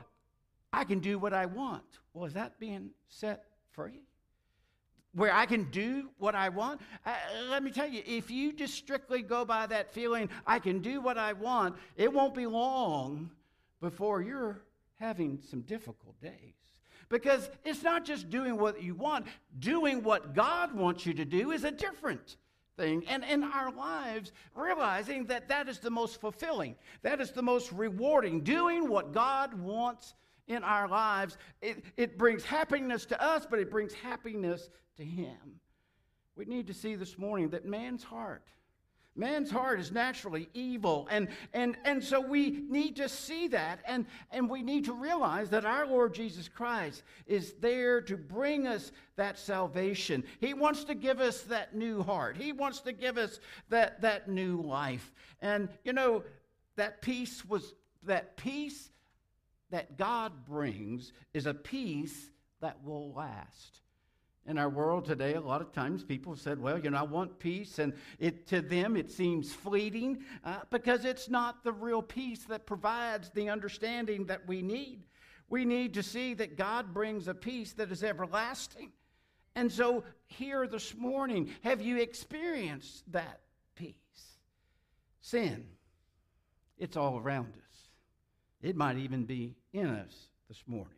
I 0.73 0.83
can 0.83 0.99
do 0.99 1.17
what 1.17 1.33
I 1.33 1.45
want. 1.45 1.85
Well, 2.13 2.25
is 2.25 2.33
that 2.33 2.59
being 2.59 2.89
set 3.07 3.45
free? 3.71 4.01
Where 5.13 5.33
I 5.33 5.45
can 5.45 5.63
do 5.71 6.09
what 6.19 6.35
I 6.35 6.49
want? 6.49 6.81
Uh, 7.05 7.11
let 7.49 7.63
me 7.63 7.71
tell 7.71 7.87
you, 7.87 8.03
if 8.05 8.29
you 8.29 8.53
just 8.53 8.75
strictly 8.75 9.21
go 9.21 9.45
by 9.45 9.65
that 9.67 9.91
feeling, 9.93 10.29
I 10.45 10.59
can 10.59 10.79
do 10.79 11.01
what 11.01 11.17
I 11.17 11.33
want, 11.33 11.75
it 11.95 12.11
won't 12.11 12.35
be 12.35 12.45
long 12.45 13.31
before 13.81 14.21
you're 14.21 14.61
having 14.95 15.39
some 15.41 15.61
difficult 15.61 16.19
days. 16.21 16.55
Because 17.09 17.49
it's 17.63 17.83
not 17.83 18.03
just 18.03 18.29
doing 18.29 18.57
what 18.57 18.81
you 18.83 18.93
want, 18.93 19.27
doing 19.59 20.03
what 20.03 20.33
God 20.33 20.73
wants 20.73 21.05
you 21.05 21.13
to 21.13 21.25
do 21.25 21.51
is 21.51 21.63
a 21.63 21.71
different 21.71 22.35
thing. 22.75 23.03
And 23.07 23.23
in 23.23 23.43
our 23.43 23.71
lives, 23.71 24.33
realizing 24.55 25.25
that 25.27 25.47
that 25.47 25.69
is 25.69 25.79
the 25.79 25.89
most 25.89 26.19
fulfilling, 26.19 26.75
that 27.03 27.21
is 27.21 27.31
the 27.31 27.41
most 27.41 27.71
rewarding, 27.71 28.41
doing 28.41 28.89
what 28.89 29.13
God 29.13 29.53
wants 29.53 30.15
in 30.47 30.63
our 30.63 30.87
lives. 30.87 31.37
It, 31.61 31.83
it 31.95 32.17
brings 32.17 32.43
happiness 32.43 33.05
to 33.07 33.21
us, 33.21 33.47
but 33.49 33.59
it 33.59 33.71
brings 33.71 33.93
happiness 33.93 34.69
to 34.97 35.03
Him. 35.03 35.59
We 36.35 36.45
need 36.45 36.67
to 36.67 36.73
see 36.73 36.95
this 36.95 37.17
morning 37.17 37.49
that 37.49 37.65
man's 37.65 38.03
heart 38.03 38.43
Man's 39.17 39.49
heart 39.49 39.79
is 39.79 39.91
naturally 39.91 40.49
evil. 40.53 41.07
And, 41.09 41.27
and, 41.53 41.77
and 41.83 42.03
so 42.03 42.21
we 42.21 42.63
need 42.69 42.95
to 42.97 43.09
see 43.09 43.47
that. 43.49 43.79
And, 43.85 44.05
and 44.31 44.49
we 44.49 44.61
need 44.61 44.85
to 44.85 44.93
realize 44.93 45.49
that 45.49 45.65
our 45.65 45.87
Lord 45.87 46.13
Jesus 46.13 46.47
Christ 46.47 47.03
is 47.25 47.53
there 47.59 48.01
to 48.01 48.15
bring 48.15 48.67
us 48.67 48.91
that 49.15 49.39
salvation. 49.39 50.23
He 50.39 50.53
wants 50.53 50.83
to 50.85 50.95
give 50.95 51.19
us 51.19 51.41
that 51.43 51.75
new 51.75 52.03
heart, 52.03 52.37
He 52.37 52.51
wants 52.51 52.79
to 52.81 52.93
give 52.93 53.17
us 53.17 53.39
that, 53.69 54.01
that 54.01 54.29
new 54.29 54.61
life. 54.61 55.13
And, 55.41 55.69
you 55.83 55.93
know, 55.93 56.23
that 56.75 57.01
peace 57.01 57.43
was 57.43 57.73
that 58.03 58.37
peace 58.37 58.89
that 59.69 59.97
God 59.97 60.45
brings 60.45 61.11
is 61.33 61.45
a 61.45 61.53
peace 61.53 62.29
that 62.61 62.77
will 62.83 63.11
last. 63.13 63.81
In 64.47 64.57
our 64.57 64.69
world 64.69 65.03
today, 65.03 65.33
a 65.33 65.41
lot 65.41 65.61
of 65.61 65.73
times 65.73 66.05
people 66.05 66.35
said, 66.35 66.59
well, 66.59 66.79
you 66.79 66.89
know, 66.89 66.97
I 66.97 67.03
want 67.03 67.37
peace. 67.37 67.79
And 67.79 67.93
it, 68.17 68.47
to 68.47 68.61
them, 68.61 68.95
it 68.95 69.11
seems 69.11 69.53
fleeting 69.53 70.23
uh, 70.45 70.59
because 70.69 71.03
it's 71.03 71.29
not 71.29 71.63
the 71.65 71.73
real 71.73 72.01
peace 72.01 72.45
that 72.45 72.65
provides 72.65 73.29
the 73.31 73.49
understanding 73.49 74.25
that 74.25 74.47
we 74.47 74.61
need. 74.61 75.03
We 75.49 75.65
need 75.65 75.93
to 75.95 76.03
see 76.03 76.33
that 76.35 76.57
God 76.57 76.93
brings 76.93 77.27
a 77.27 77.33
peace 77.33 77.73
that 77.73 77.91
is 77.91 78.03
everlasting. 78.03 78.91
And 79.55 79.71
so, 79.71 80.03
here 80.27 80.67
this 80.67 80.95
morning, 80.95 81.49
have 81.63 81.81
you 81.81 81.97
experienced 81.97 83.11
that 83.11 83.41
peace? 83.75 83.95
Sin, 85.19 85.65
it's 86.77 86.95
all 86.95 87.17
around 87.17 87.53
us. 87.55 87.89
It 88.61 88.75
might 88.75 88.97
even 88.97 89.25
be 89.25 89.55
in 89.73 89.87
us 89.87 90.29
this 90.47 90.63
morning. 90.67 90.93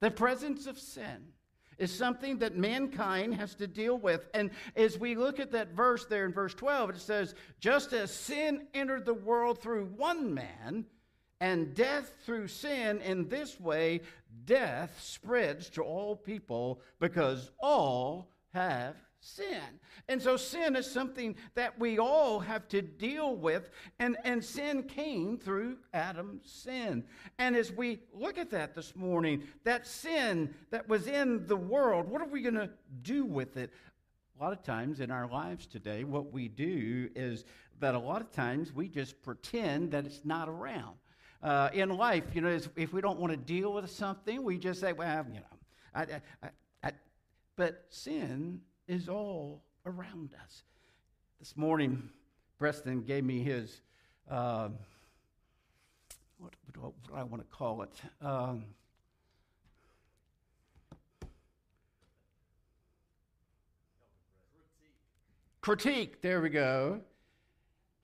The 0.00 0.10
presence 0.10 0.66
of 0.66 0.78
sin 0.78 1.32
is 1.78 1.92
something 1.92 2.38
that 2.38 2.56
mankind 2.56 3.34
has 3.34 3.54
to 3.56 3.66
deal 3.66 3.98
with. 3.98 4.28
And 4.34 4.50
as 4.74 4.98
we 4.98 5.14
look 5.14 5.40
at 5.40 5.52
that 5.52 5.72
verse 5.74 6.06
there 6.06 6.24
in 6.24 6.32
verse 6.32 6.54
12, 6.54 6.90
it 6.90 7.00
says, 7.00 7.34
Just 7.60 7.92
as 7.92 8.10
sin 8.10 8.66
entered 8.74 9.04
the 9.04 9.14
world 9.14 9.60
through 9.60 9.86
one 9.96 10.32
man, 10.32 10.86
and 11.40 11.74
death 11.74 12.14
through 12.24 12.48
sin, 12.48 13.00
in 13.02 13.28
this 13.28 13.60
way, 13.60 14.00
death 14.46 14.98
spreads 15.02 15.68
to 15.70 15.82
all 15.82 16.16
people 16.16 16.80
because 16.98 17.50
all 17.58 18.30
have 18.54 18.96
sin. 19.26 19.80
And 20.08 20.22
so 20.22 20.36
sin 20.36 20.76
is 20.76 20.90
something 20.90 21.34
that 21.54 21.78
we 21.78 21.98
all 21.98 22.38
have 22.40 22.68
to 22.68 22.80
deal 22.80 23.34
with, 23.34 23.70
and, 23.98 24.16
and 24.24 24.42
sin 24.44 24.84
came 24.84 25.36
through 25.36 25.78
Adam's 25.92 26.50
sin. 26.50 27.04
And 27.38 27.56
as 27.56 27.72
we 27.72 28.00
look 28.14 28.38
at 28.38 28.50
that 28.50 28.74
this 28.74 28.94
morning, 28.94 29.42
that 29.64 29.86
sin 29.86 30.54
that 30.70 30.88
was 30.88 31.06
in 31.06 31.46
the 31.46 31.56
world, 31.56 32.08
what 32.08 32.22
are 32.22 32.28
we 32.28 32.42
going 32.42 32.54
to 32.54 32.70
do 33.02 33.24
with 33.24 33.56
it? 33.56 33.70
A 34.38 34.42
lot 34.42 34.52
of 34.52 34.62
times 34.62 35.00
in 35.00 35.10
our 35.10 35.26
lives 35.26 35.66
today, 35.66 36.04
what 36.04 36.32
we 36.32 36.48
do 36.48 37.08
is 37.14 37.44
that 37.80 37.94
a 37.94 37.98
lot 37.98 38.20
of 38.20 38.30
times 38.32 38.72
we 38.72 38.88
just 38.88 39.22
pretend 39.22 39.90
that 39.90 40.06
it's 40.06 40.24
not 40.24 40.48
around. 40.48 40.96
Uh, 41.42 41.68
in 41.72 41.90
life, 41.90 42.24
you 42.34 42.40
know, 42.40 42.58
if 42.76 42.92
we 42.92 43.00
don't 43.00 43.18
want 43.18 43.30
to 43.30 43.36
deal 43.36 43.72
with 43.72 43.90
something, 43.90 44.42
we 44.42 44.58
just 44.58 44.80
say, 44.80 44.92
well, 44.92 45.24
you 45.30 45.40
know, 45.40 45.46
I, 45.94 46.02
I, 46.42 46.48
I, 46.82 46.92
but 47.56 47.84
sin 47.88 48.60
is 48.88 49.08
all 49.08 49.62
around 49.84 50.30
us. 50.44 50.62
This 51.38 51.56
morning, 51.56 52.08
Preston 52.58 53.02
gave 53.02 53.24
me 53.24 53.42
his, 53.42 53.80
uh, 54.30 54.68
what, 56.38 56.54
what, 56.78 56.92
do 57.06 57.14
I 57.14 57.22
want 57.24 57.42
to 57.42 57.56
call 57.56 57.82
it? 57.82 57.90
Um, 58.24 58.64
critique, 65.60 66.22
there 66.22 66.40
we 66.40 66.48
go. 66.48 67.00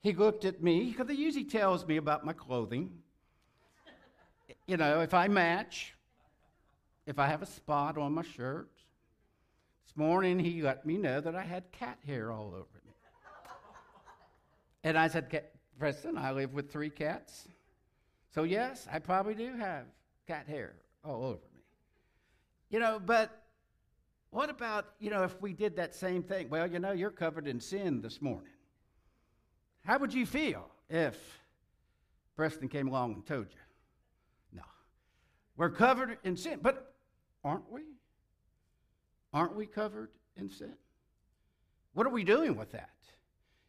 He 0.01 0.11
looked 0.11 0.43
at 0.43 0.61
me, 0.61 0.91
because 0.91 1.09
he 1.09 1.15
usually 1.15 1.45
tells 1.45 1.87
me 1.87 1.95
about 1.95 2.25
my 2.25 2.33
clothing. 2.33 2.91
you 4.67 4.75
know, 4.75 4.99
if 4.99 5.13
I 5.13 5.29
match, 5.29 5.93
if 7.05 7.19
I 7.19 7.27
have 7.27 7.41
a 7.41 7.45
spot 7.45 7.97
on 7.97 8.13
my 8.13 8.21
shirt, 8.21 8.69
morning, 9.95 10.39
he 10.39 10.61
let 10.61 10.85
me 10.85 10.97
know 10.97 11.21
that 11.21 11.35
I 11.35 11.43
had 11.43 11.71
cat 11.71 11.97
hair 12.05 12.31
all 12.31 12.47
over 12.47 12.81
me. 12.85 12.93
and 14.83 14.97
I 14.97 15.07
said, 15.07 15.43
Preston, 15.79 16.17
I 16.17 16.31
live 16.31 16.53
with 16.53 16.71
three 16.71 16.89
cats. 16.89 17.47
So, 18.33 18.43
yes, 18.43 18.87
I 18.91 18.99
probably 18.99 19.35
do 19.35 19.55
have 19.55 19.85
cat 20.27 20.47
hair 20.47 20.75
all 21.03 21.23
over 21.23 21.41
me. 21.55 21.61
You 22.69 22.79
know, 22.79 22.99
but 23.03 23.43
what 24.31 24.49
about, 24.49 24.93
you 24.99 25.11
know, 25.11 25.23
if 25.23 25.39
we 25.41 25.53
did 25.53 25.75
that 25.75 25.93
same 25.93 26.23
thing? 26.23 26.49
Well, 26.49 26.65
you 26.65 26.79
know, 26.79 26.91
you're 26.91 27.11
covered 27.11 27.47
in 27.47 27.59
sin 27.59 28.01
this 28.01 28.21
morning. 28.21 28.53
How 29.85 29.99
would 29.99 30.13
you 30.13 30.25
feel 30.25 30.71
if 30.89 31.15
Preston 32.35 32.67
came 32.67 32.87
along 32.87 33.13
and 33.13 33.25
told 33.25 33.47
you? 33.51 33.59
No. 34.53 34.63
We're 35.55 35.69
covered 35.69 36.17
in 36.23 36.35
sin, 36.35 36.59
but 36.61 36.95
aren't 37.43 37.71
we? 37.71 37.81
Aren't 39.33 39.55
we 39.55 39.65
covered 39.65 40.09
in 40.37 40.49
sin? 40.49 40.73
What 41.93 42.05
are 42.05 42.11
we 42.11 42.23
doing 42.23 42.55
with 42.55 42.71
that? 42.71 42.89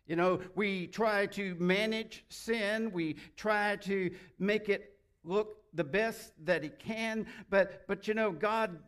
You 0.06 0.16
know, 0.16 0.40
we 0.54 0.86
try 0.86 1.26
to 1.26 1.54
manage 1.58 2.24
sin, 2.28 2.90
we 2.92 3.16
try 3.36 3.76
to 3.76 4.10
make 4.38 4.68
it 4.68 4.98
look 5.24 5.56
the 5.72 5.84
best 5.84 6.32
that 6.44 6.62
it 6.62 6.78
can, 6.78 7.26
but 7.48 7.86
but 7.86 8.06
you 8.06 8.14
know, 8.14 8.30
God 8.30 8.78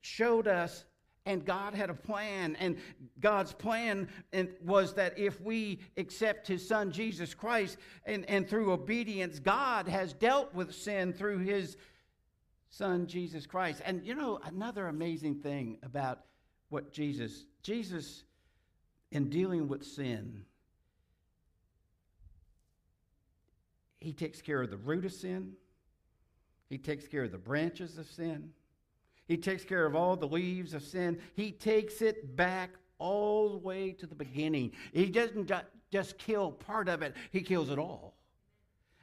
showed 0.00 0.46
us 0.46 0.84
and 1.26 1.44
God 1.44 1.74
had 1.74 1.90
a 1.90 1.94
plan, 1.94 2.56
and 2.58 2.78
God's 3.20 3.52
plan 3.52 4.08
was 4.64 4.94
that 4.94 5.18
if 5.18 5.40
we 5.42 5.80
accept 5.98 6.48
His 6.48 6.66
Son 6.66 6.90
Jesus 6.90 7.34
Christ 7.34 7.76
and, 8.06 8.24
and 8.30 8.48
through 8.48 8.72
obedience, 8.72 9.38
God 9.38 9.88
has 9.88 10.14
dealt 10.14 10.54
with 10.54 10.74
sin 10.74 11.12
through 11.12 11.38
His 11.38 11.76
Son, 12.70 13.06
Jesus 13.06 13.46
Christ. 13.46 13.82
And 13.84 14.04
you 14.04 14.14
know, 14.14 14.40
another 14.44 14.88
amazing 14.88 15.36
thing 15.36 15.78
about 15.82 16.20
what 16.68 16.92
Jesus, 16.92 17.44
Jesus, 17.62 18.24
in 19.10 19.30
dealing 19.30 19.68
with 19.68 19.84
sin, 19.84 20.44
he 24.00 24.12
takes 24.12 24.42
care 24.42 24.62
of 24.62 24.70
the 24.70 24.76
root 24.76 25.04
of 25.04 25.12
sin, 25.12 25.54
he 26.68 26.78
takes 26.78 27.08
care 27.08 27.24
of 27.24 27.32
the 27.32 27.38
branches 27.38 27.98
of 27.98 28.06
sin, 28.06 28.50
he 29.26 29.36
takes 29.36 29.64
care 29.64 29.86
of 29.86 29.94
all 29.94 30.16
the 30.16 30.28
leaves 30.28 30.74
of 30.74 30.82
sin, 30.82 31.18
he 31.34 31.50
takes 31.50 32.02
it 32.02 32.36
back 32.36 32.70
all 32.98 33.50
the 33.50 33.58
way 33.58 33.92
to 33.92 34.06
the 34.06 34.14
beginning. 34.14 34.72
He 34.92 35.06
doesn't 35.06 35.50
just 35.90 36.18
kill 36.18 36.52
part 36.52 36.88
of 36.88 37.02
it, 37.02 37.14
he 37.32 37.40
kills 37.40 37.70
it 37.70 37.78
all. 37.78 38.17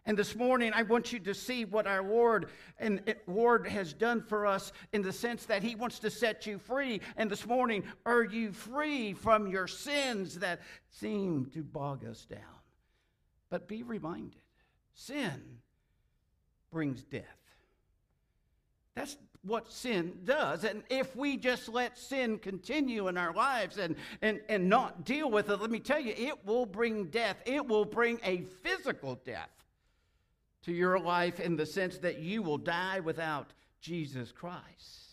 And 0.08 0.16
this 0.16 0.36
morning, 0.36 0.72
I 0.76 0.84
want 0.84 1.12
you 1.12 1.20
to 1.22 1.34
see 1.34 1.66
what 1.66 1.88
our 1.88 2.04
Lord 2.04 2.50
and 2.78 3.02
eh, 3.08 3.16
Lord 3.26 3.68
has 3.68 3.92
done 3.92 4.22
for 4.22 4.46
us 4.46 4.72
in 4.94 5.02
the 5.02 5.12
sense 5.12 5.46
that 5.46 5.64
He 5.64 5.76
wants 5.76 5.98
to 6.00 6.12
set 6.12 6.46
you 6.46 6.60
free. 6.60 7.02
And 7.18 7.30
this 7.30 7.48
morning, 7.48 7.84
are 8.06 8.24
you 8.24 8.52
free 8.52 9.14
from 9.14 9.48
your 9.48 9.68
sins 9.68 10.40
that 10.40 10.62
seem 10.92 11.48
to 11.56 11.64
bog 11.64 12.06
us 12.06 12.26
down? 12.26 12.40
But 13.50 13.68
be 13.68 13.82
reminded 13.82 14.42
sin 14.94 15.42
brings 16.72 17.04
death. 17.04 17.24
That's 18.94 19.18
what 19.42 19.72
sin 19.72 20.20
does. 20.24 20.64
And 20.64 20.84
if 20.90 21.16
we 21.16 21.36
just 21.36 21.68
let 21.68 21.98
sin 21.98 22.38
continue 22.38 23.08
in 23.08 23.18
our 23.18 23.34
lives 23.34 23.78
and, 23.78 23.96
and, 24.22 24.40
and 24.50 24.70
not 24.70 25.04
deal 25.04 25.30
with 25.30 25.50
it, 25.50 25.60
let 25.60 25.72
me 25.72 25.80
tell 25.80 26.00
you, 26.00 26.14
it 26.16 26.46
will 26.46 26.66
bring 26.66 27.06
death. 27.06 27.38
It 27.46 27.68
will 27.68 27.86
bring 27.86 28.20
a 28.24 28.42
physical 28.64 29.20
death 29.26 29.50
to 30.66 30.74
your 30.74 31.00
life 31.00 31.40
in 31.40 31.56
the 31.56 31.66
sense 31.66 31.98
that 32.00 32.20
you 32.20 32.42
will 32.42 32.58
die 32.58 33.00
without 33.00 33.54
Jesus 33.82 34.32
Christ. 34.32 35.06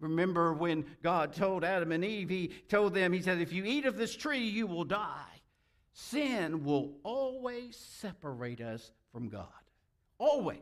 Remember 0.00 0.54
when 0.54 0.86
God 1.02 1.34
told 1.34 1.62
Adam 1.62 1.92
and 1.92 2.04
Eve, 2.04 2.28
He 2.30 2.48
told 2.68 2.94
them, 2.94 3.12
He 3.12 3.20
said, 3.20 3.40
if 3.40 3.52
you 3.52 3.64
eat 3.64 3.84
of 3.84 3.96
this 3.96 4.16
tree, 4.16 4.48
you 4.48 4.66
will 4.66 4.84
die. 4.84 5.26
Sin 5.92 6.64
will 6.64 6.92
always 7.02 7.76
separate 7.76 8.60
us 8.60 8.90
from 9.12 9.28
God. 9.28 9.46
Always. 10.18 10.58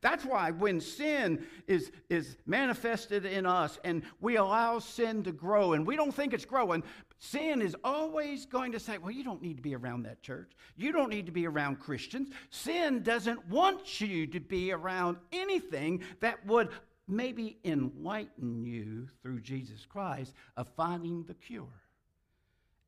That's 0.00 0.24
why 0.24 0.50
when 0.50 0.80
sin 0.80 1.46
is, 1.66 1.90
is 2.08 2.36
manifested 2.46 3.24
in 3.24 3.46
us 3.46 3.78
and 3.84 4.02
we 4.20 4.36
allow 4.36 4.78
sin 4.78 5.22
to 5.24 5.32
grow 5.32 5.72
and 5.72 5.86
we 5.86 5.96
don't 5.96 6.14
think 6.14 6.32
it's 6.32 6.44
growing, 6.44 6.82
sin 7.18 7.62
is 7.62 7.76
always 7.84 8.46
going 8.46 8.72
to 8.72 8.80
say, 8.80 8.98
Well, 8.98 9.10
you 9.10 9.24
don't 9.24 9.42
need 9.42 9.56
to 9.56 9.62
be 9.62 9.74
around 9.74 10.04
that 10.04 10.22
church. 10.22 10.52
You 10.76 10.92
don't 10.92 11.10
need 11.10 11.26
to 11.26 11.32
be 11.32 11.46
around 11.46 11.80
Christians. 11.80 12.30
Sin 12.50 13.02
doesn't 13.02 13.46
want 13.48 14.00
you 14.00 14.26
to 14.28 14.40
be 14.40 14.72
around 14.72 15.16
anything 15.32 16.02
that 16.20 16.44
would 16.46 16.70
maybe 17.06 17.58
enlighten 17.64 18.64
you 18.64 19.08
through 19.22 19.40
Jesus 19.40 19.84
Christ 19.86 20.34
of 20.56 20.68
finding 20.76 21.24
the 21.24 21.34
cure. 21.34 21.68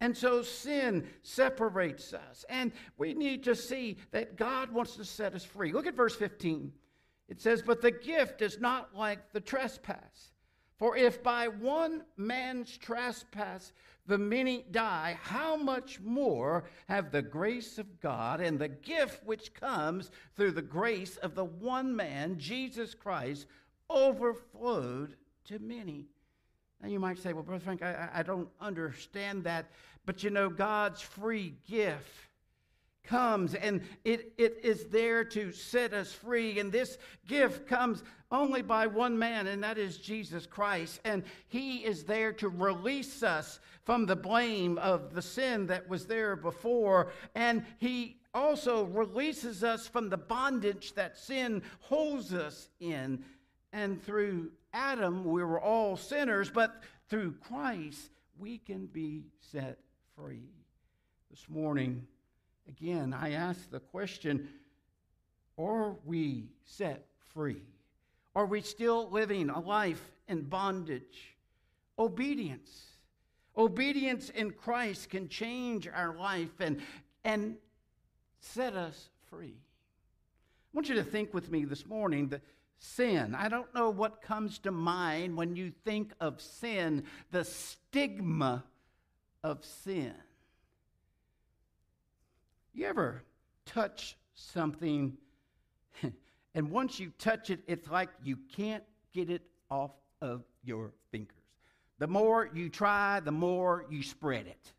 And 0.01 0.17
so 0.17 0.43
sin 0.43 1.07
separates 1.23 2.13
us. 2.13 2.45
And 2.49 2.73
we 2.99 3.15
need 3.15 3.45
to 3.45 3.55
see 3.55 3.97
that 4.11 4.37
God 4.37 4.71
wants 4.71 4.97
to 4.97 5.05
set 5.05 5.35
us 5.35 5.45
free. 5.45 5.73
Look 5.73 5.87
at 5.87 5.95
verse 5.95 6.15
15. 6.15 6.73
It 7.29 7.41
says, 7.41 7.63
But 7.63 7.83
the 7.83 7.91
gift 7.91 8.43
is 8.43 8.61
not 8.61 8.95
like 8.95 9.33
the 9.33 9.41
trespass. 9.41 10.33
For 10.79 10.97
if 10.97 11.23
by 11.23 11.49
one 11.49 12.03
man's 12.17 12.77
trespass 12.77 13.73
the 14.07 14.19
many 14.19 14.65
die, 14.71 15.19
how 15.23 15.57
much 15.57 16.01
more 16.01 16.65
have 16.89 17.11
the 17.11 17.23
grace 17.23 17.79
of 17.79 18.01
God 18.01 18.41
and 18.41 18.59
the 18.59 18.69
gift 18.69 19.25
which 19.25 19.55
comes 19.55 20.11
through 20.37 20.53
the 20.53 20.63
grace 20.63 21.17
of 21.17 21.35
the 21.35 21.45
one 21.45 21.97
man, 21.97 22.39
Jesus 22.39 22.95
Christ, 22.95 23.47
overflowed 23.91 25.17
to 25.47 25.59
many? 25.59 26.07
Now 26.83 26.89
you 26.89 27.01
might 27.01 27.19
say, 27.19 27.33
Well, 27.33 27.43
Brother 27.43 27.65
Frank, 27.65 27.83
I, 27.83 28.09
I 28.15 28.23
don't 28.23 28.49
understand 28.61 29.45
that. 29.45 29.71
But 30.05 30.23
you 30.23 30.31
know, 30.31 30.51
God's 30.51 31.01
free 31.01 31.55
gift 31.67 32.26
comes 33.07 33.55
and 33.55 33.81
it, 34.05 34.33
it 34.37 34.61
is 34.63 34.87
there 34.87 35.25
to 35.25 35.53
set 35.53 35.93
us 35.93 36.13
free. 36.13 36.59
And 36.59 36.71
this 36.71 36.99
gift 37.27 37.67
comes 37.67 38.03
only 38.31 38.63
by 38.63 38.87
one 38.87 39.19
man, 39.19 39.47
and 39.47 39.63
that 39.63 39.79
is 39.79 39.99
Jesus 39.99 40.47
Christ. 40.47 41.01
And 41.05 41.23
he 41.49 41.79
is 41.79 42.05
there 42.05 42.33
to 42.35 42.49
release 42.49 43.23
us 43.23 43.61
from 43.85 44.07
the 44.07 44.17
blame 44.17 44.79
of 44.79 45.15
the 45.15 45.23
sin 45.23 45.67
that 45.69 45.89
was 45.89 46.07
there 46.07 46.35
before. 46.35 47.13
And 47.35 47.65
he 47.79 48.17
also 48.35 48.85
releases 48.85 49.65
us 49.65 49.87
from 49.87 50.11
the 50.11 50.17
bondage 50.17 50.95
that 50.95 51.17
sin 51.17 51.63
holds 51.81 52.35
us 52.35 52.69
in. 52.81 53.25
And 53.73 54.03
through 54.03 54.51
Adam, 54.73 55.25
we 55.25 55.43
were 55.45 55.61
all 55.61 55.97
sinners, 55.97 56.51
but 56.51 56.83
through 57.09 57.35
Christ, 57.41 58.11
we 58.39 58.59
can 58.59 58.87
be 58.87 59.25
set 59.53 59.79
free. 60.17 60.51
This 61.31 61.49
morning, 61.49 62.07
again, 62.69 63.15
I 63.15 63.33
ask 63.33 63.71
the 63.71 63.81
question 63.81 64.49
Are 65.59 65.97
we 66.05 66.51
set 66.65 67.07
free? 67.35 67.63
Are 68.35 68.47
we 68.47 68.61
still 68.61 69.09
living 69.11 69.49
a 69.49 69.61
life 69.61 70.03
in 70.29 70.43
bondage? 70.43 71.37
Obedience. 71.99 72.87
Obedience 73.57 74.29
in 74.29 74.51
Christ 74.51 75.09
can 75.09 75.29
change 75.29 75.89
our 75.89 76.15
life 76.15 76.61
and, 76.61 76.83
and 77.25 77.57
set 78.41 78.75
us 78.75 79.09
free. 79.31 79.55
I 79.57 80.77
want 80.77 80.91
you 80.91 80.97
to 80.97 81.05
think 81.05 81.33
with 81.33 81.51
me 81.51 81.65
this 81.65 81.87
morning 81.87 82.29
that 82.29 82.43
sin, 82.79 83.35
I 83.35 83.49
don't 83.49 83.75
know 83.75 83.89
what 83.89 84.21
comes 84.21 84.59
to 84.61 84.71
mind 84.71 85.37
when 85.37 85.57
you 85.57 85.73
think 85.85 86.13
of 86.21 86.41
sin, 86.43 87.05
the 87.31 87.45
stigma 87.45 88.65
of 89.43 89.65
sin. 89.65 90.13
You 92.77 92.85
ever 92.89 93.23
touch 93.65 94.19
something, 94.35 95.17
and 96.55 96.71
once 96.71 97.01
you 97.01 97.11
touch 97.19 97.49
it, 97.49 97.61
it's 97.67 97.89
like 97.89 98.11
you 98.23 98.37
can't 98.55 98.85
get 99.15 99.31
it 99.31 99.41
off 99.71 99.93
of 100.21 100.45
your 100.63 100.93
fingers. 101.11 101.33
The 101.99 102.07
more 102.07 102.51
you 102.53 102.69
try, 102.69 103.21
the 103.21 103.33
more 103.33 103.87
you 103.89 104.03
spread 104.03 104.47
it. 104.47 104.75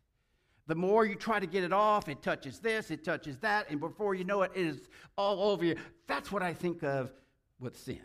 The 0.68 0.76
more 0.76 1.06
you 1.06 1.16
try 1.16 1.40
to 1.40 1.46
get 1.48 1.64
it 1.64 1.72
off, 1.72 2.08
it 2.08 2.22
touches 2.22 2.60
this, 2.60 2.92
it 2.92 3.02
touches 3.02 3.36
that, 3.38 3.68
and 3.68 3.80
before 3.80 4.14
you 4.14 4.22
know 4.22 4.42
it, 4.42 4.52
it 4.54 4.64
is 4.64 4.88
all 5.16 5.50
over 5.50 5.64
you. 5.64 5.74
That's 6.06 6.30
what 6.30 6.40
I 6.40 6.54
think 6.54 6.84
of 6.84 7.10
with 7.58 7.76
sin. 7.76 7.98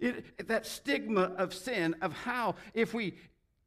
It, 0.00 0.48
that 0.48 0.66
stigma 0.66 1.34
of 1.38 1.54
sin, 1.54 1.94
of 2.02 2.12
how 2.12 2.56
if 2.74 2.92
we 2.92 3.14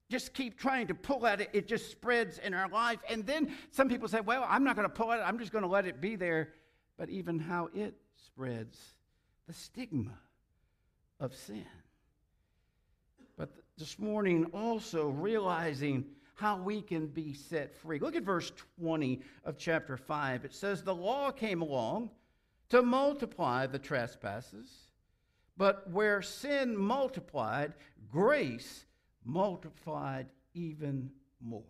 just 0.09 0.33
keep 0.33 0.57
trying 0.57 0.87
to 0.87 0.95
pull 0.95 1.25
at 1.27 1.39
it, 1.41 1.49
it 1.53 1.67
just 1.67 1.91
spreads 1.91 2.39
in 2.39 2.53
our 2.53 2.67
life. 2.67 2.99
And 3.09 3.25
then 3.25 3.55
some 3.71 3.87
people 3.87 4.07
say, 4.07 4.21
well, 4.21 4.45
I'm 4.47 4.63
not 4.63 4.75
going 4.75 4.87
to 4.87 4.93
pull 4.93 5.11
at 5.11 5.19
it, 5.19 5.23
I'm 5.23 5.37
just 5.37 5.51
going 5.51 5.63
to 5.63 5.69
let 5.69 5.85
it 5.85 6.01
be 6.01 6.15
there. 6.15 6.53
But 6.97 7.09
even 7.09 7.39
how 7.39 7.69
it 7.73 7.93
spreads, 8.25 8.77
the 9.47 9.53
stigma 9.53 10.17
of 11.19 11.33
sin. 11.33 11.65
But 13.37 13.51
this 13.77 13.99
morning, 13.99 14.45
also 14.53 15.09
realizing 15.09 16.05
how 16.35 16.57
we 16.57 16.81
can 16.81 17.07
be 17.07 17.33
set 17.33 17.75
free. 17.75 17.99
Look 17.99 18.15
at 18.15 18.23
verse 18.23 18.51
20 18.81 19.21
of 19.45 19.57
chapter 19.57 19.95
5. 19.95 20.45
It 20.45 20.53
says, 20.53 20.81
The 20.81 20.95
law 20.95 21.31
came 21.31 21.61
along 21.61 22.09
to 22.69 22.81
multiply 22.81 23.67
the 23.67 23.79
trespasses, 23.79 24.69
but 25.57 25.89
where 25.91 26.21
sin 26.21 26.77
multiplied, 26.77 27.73
grace 28.11 28.85
multiplied 29.25 30.27
even 30.53 31.09
more. 31.41 31.63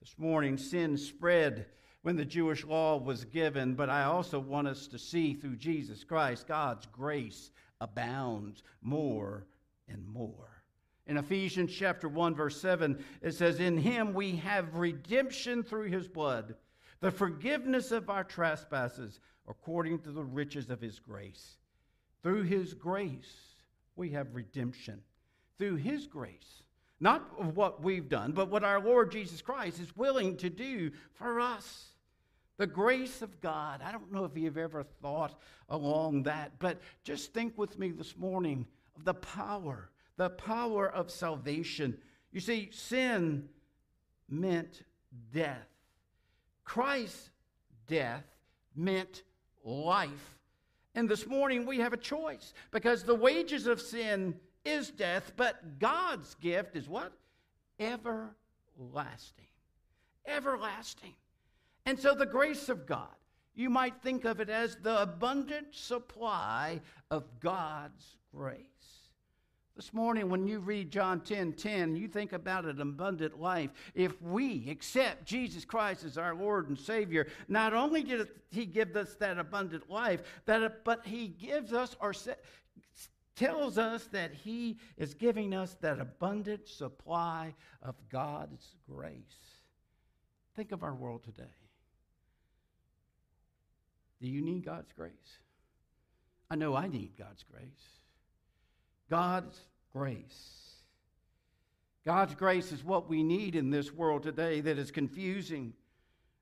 This 0.00 0.14
morning, 0.18 0.56
sin 0.56 0.96
spread 0.96 1.66
when 2.02 2.16
the 2.16 2.24
Jewish 2.24 2.64
law 2.64 2.96
was 2.96 3.24
given, 3.26 3.74
but 3.74 3.90
I 3.90 4.04
also 4.04 4.38
want 4.38 4.68
us 4.68 4.86
to 4.88 4.98
see 4.98 5.34
through 5.34 5.56
Jesus 5.56 6.04
Christ, 6.04 6.48
God's 6.48 6.86
grace 6.86 7.50
abounds 7.80 8.62
more 8.80 9.46
and 9.88 10.06
more. 10.06 10.62
In 11.06 11.16
Ephesians 11.16 11.74
chapter 11.74 12.08
1 12.08 12.34
verse 12.34 12.60
7 12.60 13.02
it 13.20 13.32
says 13.32 13.58
in 13.58 13.76
him 13.76 14.14
we 14.14 14.36
have 14.36 14.76
redemption 14.76 15.64
through 15.64 15.90
his 15.90 16.06
blood 16.06 16.54
the 17.00 17.10
forgiveness 17.10 17.90
of 17.90 18.08
our 18.08 18.22
trespasses 18.22 19.18
according 19.48 19.98
to 20.00 20.12
the 20.12 20.22
riches 20.22 20.70
of 20.70 20.80
his 20.80 21.00
grace 21.00 21.56
through 22.22 22.42
his 22.42 22.74
grace 22.74 23.56
we 23.96 24.10
have 24.10 24.36
redemption 24.36 25.02
through 25.60 25.76
his 25.76 26.06
grace. 26.06 26.62
Not 27.00 27.30
of 27.38 27.56
what 27.56 27.82
we've 27.82 28.08
done, 28.08 28.32
but 28.32 28.50
what 28.50 28.64
our 28.64 28.80
Lord 28.80 29.12
Jesus 29.12 29.40
Christ 29.40 29.78
is 29.78 29.96
willing 29.96 30.36
to 30.38 30.50
do 30.50 30.90
for 31.12 31.38
us. 31.38 31.90
The 32.56 32.66
grace 32.66 33.22
of 33.22 33.40
God. 33.40 33.80
I 33.84 33.92
don't 33.92 34.12
know 34.12 34.24
if 34.24 34.36
you've 34.36 34.58
ever 34.58 34.82
thought 34.82 35.38
along 35.68 36.24
that, 36.24 36.52
but 36.58 36.80
just 37.04 37.32
think 37.32 37.56
with 37.56 37.78
me 37.78 37.90
this 37.90 38.16
morning 38.16 38.66
of 38.96 39.04
the 39.04 39.14
power, 39.14 39.90
the 40.16 40.30
power 40.30 40.90
of 40.90 41.10
salvation. 41.10 41.96
You 42.32 42.40
see, 42.40 42.70
sin 42.72 43.48
meant 44.28 44.82
death. 45.32 45.68
Christ's 46.64 47.30
death 47.86 48.24
meant 48.74 49.22
life. 49.64 50.38
And 50.94 51.08
this 51.08 51.26
morning 51.26 51.66
we 51.66 51.78
have 51.78 51.92
a 51.92 51.98
choice 51.98 52.52
because 52.70 53.04
the 53.04 53.14
wages 53.14 53.66
of 53.66 53.80
sin 53.80 54.34
is 54.64 54.90
death, 54.90 55.32
but 55.36 55.78
God's 55.78 56.34
gift 56.36 56.76
is 56.76 56.88
what? 56.88 57.12
Everlasting. 57.78 58.34
Everlasting. 60.26 61.14
And 61.86 61.98
so 61.98 62.14
the 62.14 62.26
grace 62.26 62.68
of 62.68 62.86
God, 62.86 63.08
you 63.54 63.70
might 63.70 64.02
think 64.02 64.24
of 64.24 64.40
it 64.40 64.50
as 64.50 64.76
the 64.76 65.02
abundant 65.02 65.68
supply 65.74 66.80
of 67.10 67.24
God's 67.40 68.16
grace. 68.34 68.66
This 69.80 69.94
morning, 69.94 70.28
when 70.28 70.46
you 70.46 70.58
read 70.58 70.90
John 70.90 71.20
10 71.20 71.54
10, 71.54 71.96
you 71.96 72.06
think 72.06 72.34
about 72.34 72.66
an 72.66 72.82
abundant 72.82 73.40
life. 73.40 73.70
If 73.94 74.20
we 74.20 74.68
accept 74.68 75.24
Jesus 75.24 75.64
Christ 75.64 76.04
as 76.04 76.18
our 76.18 76.34
Lord 76.34 76.68
and 76.68 76.78
Savior, 76.78 77.28
not 77.48 77.72
only 77.72 78.02
did 78.02 78.28
He 78.50 78.66
give 78.66 78.94
us 78.94 79.14
that 79.14 79.38
abundant 79.38 79.88
life, 79.88 80.20
that, 80.44 80.84
but 80.84 81.06
He 81.06 81.28
gives 81.28 81.72
us 81.72 81.96
or 81.98 82.12
tells 83.36 83.78
us 83.78 84.06
that 84.12 84.32
He 84.32 84.78
is 84.96 85.14
giving 85.14 85.54
us 85.54 85.76
that 85.80 86.00
abundant 86.00 86.68
supply 86.68 87.54
of 87.82 87.94
God's 88.10 88.74
grace. 88.88 89.22
Think 90.56 90.72
of 90.72 90.82
our 90.82 90.94
world 90.94 91.24
today. 91.24 91.44
Do 94.20 94.28
you 94.28 94.42
need 94.42 94.64
God's 94.64 94.92
grace? 94.92 95.38
I 96.50 96.56
know 96.56 96.74
I 96.74 96.88
need 96.88 97.12
God's 97.16 97.44
grace. 97.44 97.62
God's 99.08 99.58
grace. 99.92 100.70
God's 102.04 102.34
grace 102.34 102.72
is 102.72 102.84
what 102.84 103.08
we 103.08 103.22
need 103.22 103.54
in 103.54 103.70
this 103.70 103.92
world 103.92 104.22
today 104.22 104.60
that 104.60 104.78
is 104.78 104.90
confusing, 104.90 105.74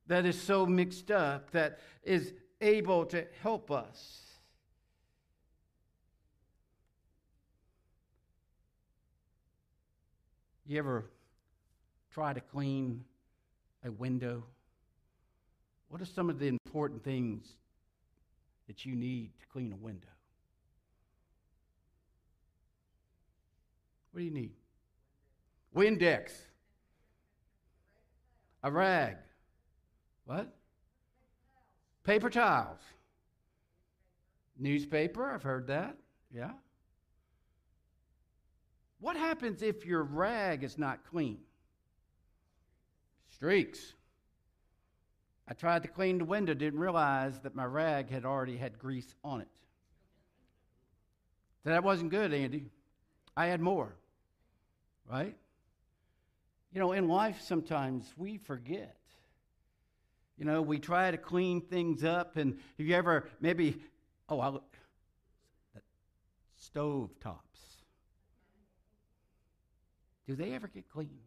that 0.06 0.24
is 0.24 0.40
so 0.40 0.66
mixed 0.66 1.10
up, 1.10 1.50
that 1.50 1.80
is 2.02 2.32
able 2.60 3.04
to 3.06 3.26
help 3.42 3.70
us. 3.70 4.27
You 10.68 10.78
ever 10.78 11.06
try 12.12 12.34
to 12.34 12.40
clean 12.40 13.02
a 13.86 13.90
window? 13.90 14.44
What 15.88 16.02
are 16.02 16.04
some 16.04 16.28
of 16.28 16.38
the 16.38 16.46
important 16.46 17.02
things 17.02 17.46
that 18.66 18.84
you 18.84 18.94
need 18.94 19.30
to 19.40 19.46
clean 19.46 19.72
a 19.72 19.76
window? 19.76 20.08
What 24.12 24.20
do 24.20 24.24
you 24.26 24.30
need? 24.30 24.50
Windex. 25.74 26.32
A 28.62 28.70
rag. 28.70 29.16
What? 30.26 30.54
Paper 32.04 32.28
towels. 32.28 32.80
Newspaper, 34.58 35.30
I've 35.30 35.42
heard 35.42 35.68
that. 35.68 35.96
Yeah. 36.30 36.50
What 39.00 39.16
happens 39.16 39.62
if 39.62 39.86
your 39.86 40.02
rag 40.02 40.64
is 40.64 40.76
not 40.76 41.04
clean? 41.10 41.38
Streaks. 43.30 43.94
I 45.46 45.54
tried 45.54 45.82
to 45.82 45.88
clean 45.88 46.18
the 46.18 46.24
window, 46.24 46.52
didn't 46.52 46.80
realize 46.80 47.38
that 47.40 47.54
my 47.54 47.64
rag 47.64 48.10
had 48.10 48.24
already 48.24 48.56
had 48.56 48.78
grease 48.78 49.14
on 49.24 49.40
it. 49.40 49.48
So 51.64 51.70
that 51.70 51.84
wasn't 51.84 52.10
good, 52.10 52.34
Andy. 52.34 52.66
I 53.36 53.46
had 53.46 53.60
more. 53.60 53.94
Right? 55.10 55.36
You 56.72 56.80
know, 56.80 56.92
in 56.92 57.08
life, 57.08 57.40
sometimes 57.40 58.12
we 58.16 58.36
forget. 58.36 58.96
You 60.38 60.44
know, 60.44 60.60
we 60.60 60.78
try 60.78 61.10
to 61.10 61.16
clean 61.16 61.62
things 61.62 62.04
up, 62.04 62.36
and 62.36 62.58
have 62.78 62.86
you 62.86 62.94
ever 62.94 63.28
maybe, 63.40 63.80
oh, 64.28 64.40
I'll, 64.40 64.62
stove 66.56 67.10
tops. 67.20 67.60
Do 70.28 70.36
they 70.36 70.52
ever 70.52 70.68
get 70.68 70.88
clean? 70.90 71.18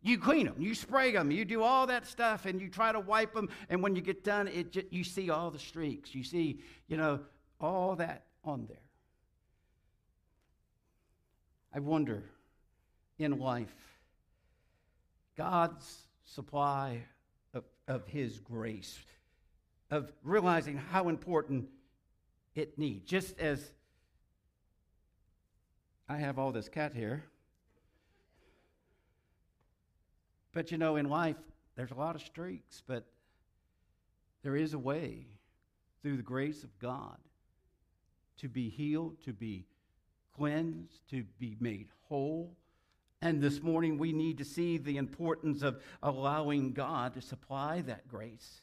You 0.00 0.16
clean 0.16 0.46
them, 0.46 0.54
you 0.58 0.74
spray 0.74 1.12
them, 1.12 1.30
you 1.30 1.44
do 1.44 1.62
all 1.62 1.86
that 1.88 2.06
stuff, 2.06 2.46
and 2.46 2.60
you 2.60 2.68
try 2.68 2.90
to 2.90 3.00
wipe 3.00 3.34
them. 3.34 3.50
And 3.68 3.82
when 3.82 3.94
you 3.94 4.00
get 4.00 4.24
done, 4.24 4.48
it 4.48 4.72
just, 4.72 4.86
you 4.90 5.04
see 5.04 5.28
all 5.28 5.50
the 5.50 5.58
streaks. 5.58 6.14
You 6.14 6.24
see, 6.24 6.60
you 6.86 6.96
know, 6.96 7.20
all 7.60 7.96
that 7.96 8.24
on 8.42 8.66
there. 8.66 8.78
I 11.74 11.80
wonder 11.80 12.22
in 13.18 13.38
life, 13.38 13.74
God's 15.36 16.06
supply 16.24 17.02
of, 17.52 17.64
of 17.88 18.06
His 18.06 18.38
grace, 18.38 18.98
of 19.90 20.10
realizing 20.22 20.78
how 20.78 21.08
important 21.08 21.68
it 22.54 22.78
needs. 22.78 23.04
Just 23.04 23.38
as 23.38 23.72
I 26.08 26.16
have 26.16 26.38
all 26.38 26.52
this 26.52 26.70
cat 26.70 26.94
hair. 26.94 27.24
But 30.52 30.70
you 30.70 30.78
know, 30.78 30.96
in 30.96 31.08
life, 31.08 31.36
there's 31.76 31.90
a 31.90 31.94
lot 31.94 32.16
of 32.16 32.22
streaks, 32.22 32.82
but 32.86 33.04
there 34.42 34.56
is 34.56 34.74
a 34.74 34.78
way 34.78 35.26
through 36.02 36.16
the 36.16 36.22
grace 36.22 36.64
of 36.64 36.78
God 36.78 37.18
to 38.38 38.48
be 38.48 38.68
healed, 38.68 39.16
to 39.24 39.32
be 39.32 39.66
cleansed, 40.36 41.00
to 41.10 41.24
be 41.38 41.56
made 41.60 41.88
whole. 42.08 42.56
And 43.20 43.42
this 43.42 43.62
morning, 43.62 43.98
we 43.98 44.12
need 44.12 44.38
to 44.38 44.44
see 44.44 44.78
the 44.78 44.96
importance 44.96 45.62
of 45.62 45.82
allowing 46.02 46.72
God 46.72 47.14
to 47.14 47.20
supply 47.20 47.82
that 47.82 48.06
grace. 48.08 48.62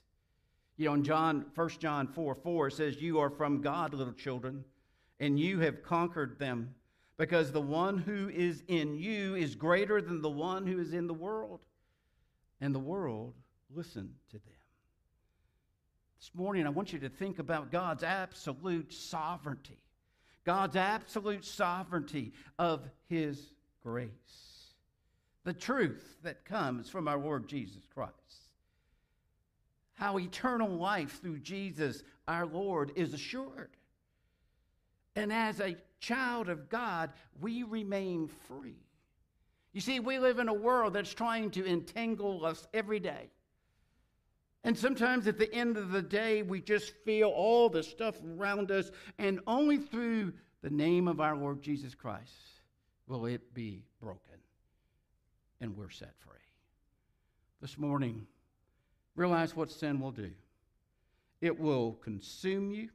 You 0.78 0.86
know, 0.86 0.94
in 0.94 1.04
John, 1.04 1.46
1 1.56 1.70
John 1.80 2.08
4 2.08 2.36
4 2.36 2.70
says, 2.70 3.02
You 3.02 3.20
are 3.20 3.30
from 3.30 3.62
God, 3.62 3.94
little 3.94 4.14
children, 4.14 4.64
and 5.20 5.40
you 5.40 5.60
have 5.60 5.84
conquered 5.84 6.40
them, 6.40 6.74
because 7.18 7.52
the 7.52 7.62
one 7.62 7.98
who 7.98 8.30
is 8.30 8.64
in 8.68 8.96
you 8.96 9.36
is 9.36 9.56
greater 9.56 10.02
than 10.02 10.22
the 10.22 10.30
one 10.30 10.66
who 10.66 10.80
is 10.80 10.94
in 10.94 11.08
the 11.08 11.14
world. 11.14 11.62
And 12.62 12.74
the 12.74 12.80
world 12.80 13.34
listened 13.74 14.14
to 14.30 14.38
them. 14.38 14.54
This 16.20 16.32
morning, 16.34 16.66
I 16.66 16.70
want 16.70 16.94
you 16.94 17.00
to 17.00 17.10
think 17.10 17.40
about 17.40 17.72
God's 17.72 18.04
absolute 18.04 18.94
sovereignty, 18.94 19.78
God's 20.46 20.76
absolute 20.76 21.46
sovereignty 21.46 22.34
of 22.58 22.88
His 23.08 23.54
grace, 23.84 24.74
the 25.44 25.54
truth 25.54 26.18
that 26.24 26.46
comes 26.46 26.90
from 26.90 27.08
our 27.08 27.20
Lord 27.20 27.48
Jesus 27.48 27.84
Christ. 27.94 28.14
How 29.96 30.18
eternal 30.18 30.70
life 30.70 31.22
through 31.22 31.40
Jesus 31.40 32.04
our 32.28 32.46
Lord 32.46 32.92
is 32.96 33.14
assured. 33.14 33.70
And 35.16 35.32
as 35.32 35.60
a 35.60 35.78
child 36.00 36.50
of 36.50 36.70
God, 36.70 37.12
we 37.40 37.64
remain 37.64 38.28
free. 38.48 38.86
You 39.76 39.82
see, 39.82 40.00
we 40.00 40.20
live 40.20 40.40
in 40.40 40.48
a 40.48 40.54
world 40.54 40.94
that's 40.94 41.14
trying 41.14 41.52
to 41.52 41.68
entangle 41.68 42.46
us 42.46 42.66
every 42.74 42.98
day. 43.02 43.30
And 44.64 44.76
sometimes 44.76 45.28
at 45.28 45.38
the 45.38 45.54
end 45.54 45.76
of 45.76 45.92
the 45.92 46.02
day, 46.02 46.44
we 46.44 46.62
just 46.62 46.94
feel 47.04 47.28
all 47.28 47.68
the 47.68 47.84
stuff 47.84 48.16
around 48.26 48.72
us, 48.72 48.90
and 49.20 49.42
only 49.46 49.78
through 49.78 50.32
the 50.62 50.70
name 50.70 51.10
of 51.10 51.20
our 51.20 51.36
Lord 51.36 51.62
Jesus 51.62 51.94
Christ 51.94 52.32
will 53.06 53.26
it 53.26 53.54
be 53.54 53.84
broken, 54.00 54.40
and 55.60 55.76
we're 55.76 55.90
set 55.90 56.14
free. 56.20 56.40
This 57.60 57.78
morning, 57.78 58.26
realize 59.18 59.58
what 59.58 59.70
sin 59.70 60.00
will 60.00 60.12
do 60.12 60.32
it 61.42 61.60
will 61.60 61.96
consume 62.02 62.72
you, 62.72 62.88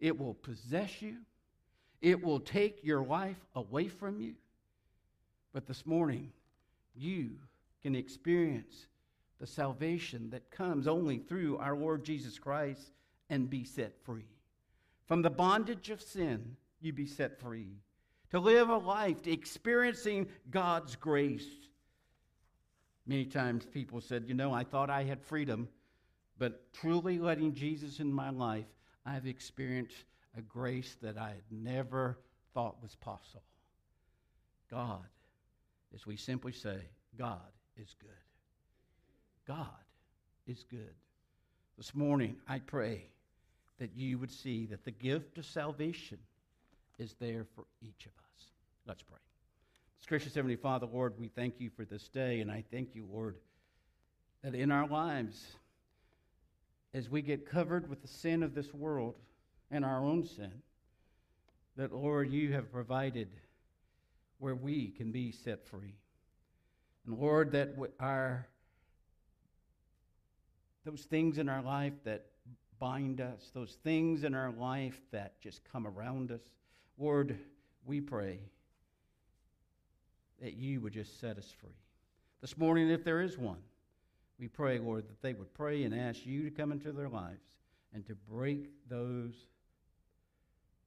it 0.00 0.18
will 0.18 0.32
possess 0.32 1.02
you, 1.02 1.18
it 2.00 2.24
will 2.24 2.40
take 2.40 2.82
your 2.82 3.04
life 3.04 3.44
away 3.54 3.86
from 3.86 4.18
you. 4.18 4.32
But 5.52 5.66
this 5.66 5.84
morning, 5.84 6.32
you 6.94 7.30
can 7.82 7.94
experience 7.94 8.86
the 9.40 9.46
salvation 9.46 10.30
that 10.30 10.50
comes 10.50 10.86
only 10.86 11.18
through 11.18 11.58
our 11.58 11.76
Lord 11.76 12.04
Jesus 12.04 12.38
Christ 12.38 12.92
and 13.30 13.48
be 13.48 13.64
set 13.64 13.94
free. 14.04 14.28
From 15.06 15.22
the 15.22 15.30
bondage 15.30 15.90
of 15.90 16.02
sin, 16.02 16.56
you 16.80 16.92
be 16.92 17.06
set 17.06 17.40
free. 17.40 17.78
To 18.30 18.38
live 18.38 18.68
a 18.68 18.76
life 18.76 19.26
experiencing 19.26 20.28
God's 20.50 20.94
grace. 20.94 21.48
Many 23.06 23.24
times 23.24 23.66
people 23.66 24.00
said, 24.00 24.24
You 24.28 24.34
know, 24.34 24.52
I 24.52 24.62
thought 24.62 24.88
I 24.88 25.02
had 25.02 25.20
freedom, 25.20 25.68
but 26.38 26.72
truly 26.72 27.18
letting 27.18 27.54
Jesus 27.54 27.98
in 27.98 28.12
my 28.12 28.30
life, 28.30 28.66
I've 29.04 29.26
experienced 29.26 30.04
a 30.38 30.42
grace 30.42 30.96
that 31.02 31.18
I 31.18 31.30
had 31.30 31.50
never 31.50 32.18
thought 32.54 32.80
was 32.82 32.94
possible. 32.94 33.42
God, 34.70 35.06
as 35.94 36.06
we 36.06 36.16
simply 36.16 36.52
say, 36.52 36.78
God 37.18 37.40
is 37.76 37.94
good. 38.00 38.10
God 39.46 39.66
is 40.46 40.64
good. 40.70 40.94
This 41.76 41.94
morning, 41.94 42.36
I 42.48 42.58
pray 42.58 43.04
that 43.78 43.96
you 43.96 44.18
would 44.18 44.30
see 44.30 44.66
that 44.66 44.84
the 44.84 44.90
gift 44.90 45.38
of 45.38 45.46
salvation 45.46 46.18
is 46.98 47.14
there 47.18 47.46
for 47.54 47.64
each 47.82 48.06
of 48.06 48.12
us. 48.12 48.44
Let's 48.86 49.02
pray. 49.02 49.18
Gracious 50.10 50.34
Heavenly 50.34 50.56
Father, 50.56 50.88
Lord, 50.92 51.14
we 51.20 51.28
thank 51.28 51.60
you 51.60 51.70
for 51.70 51.84
this 51.84 52.08
day, 52.08 52.40
and 52.40 52.50
I 52.50 52.64
thank 52.72 52.96
you, 52.96 53.06
Lord, 53.08 53.36
that 54.42 54.56
in 54.56 54.72
our 54.72 54.88
lives, 54.88 55.40
as 56.92 57.08
we 57.08 57.22
get 57.22 57.48
covered 57.48 57.88
with 57.88 58.02
the 58.02 58.08
sin 58.08 58.42
of 58.42 58.52
this 58.52 58.74
world 58.74 59.14
and 59.70 59.84
our 59.84 60.04
own 60.04 60.26
sin, 60.26 60.50
that, 61.76 61.94
Lord, 61.94 62.32
you 62.32 62.52
have 62.54 62.72
provided 62.72 63.28
where 64.40 64.56
we 64.56 64.88
can 64.88 65.12
be 65.12 65.30
set 65.30 65.64
free. 65.64 65.94
And, 67.06 67.16
Lord, 67.16 67.52
that 67.52 67.74
our 68.00 68.48
those 70.84 71.02
things 71.02 71.38
in 71.38 71.48
our 71.48 71.62
life 71.62 71.92
that 72.04 72.24
bind 72.78 73.20
us, 73.20 73.50
those 73.54 73.76
things 73.84 74.24
in 74.24 74.34
our 74.34 74.50
life 74.50 74.98
that 75.12 75.38
just 75.40 75.60
come 75.70 75.86
around 75.86 76.32
us, 76.32 76.40
Lord, 76.98 77.38
we 77.84 78.00
pray 78.00 78.40
that 80.40 80.54
you 80.54 80.80
would 80.80 80.94
just 80.94 81.20
set 81.20 81.36
us 81.36 81.52
free. 81.60 81.76
This 82.40 82.56
morning, 82.56 82.88
if 82.88 83.04
there 83.04 83.20
is 83.20 83.36
one, 83.36 83.58
we 84.38 84.48
pray, 84.48 84.78
Lord, 84.78 85.04
that 85.06 85.20
they 85.20 85.34
would 85.34 85.52
pray 85.52 85.84
and 85.84 85.94
ask 85.94 86.24
you 86.24 86.42
to 86.44 86.50
come 86.50 86.72
into 86.72 86.92
their 86.92 87.10
lives 87.10 87.44
and 87.92 88.06
to 88.06 88.14
break 88.14 88.70
those 88.88 89.34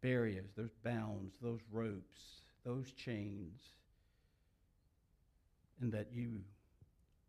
barriers, 0.02 0.50
those 0.58 0.74
bounds, 0.84 1.36
those 1.40 1.60
ropes, 1.72 2.43
those 2.64 2.92
chains, 2.92 3.62
and 5.82 5.92
that 5.92 6.08
you 6.14 6.42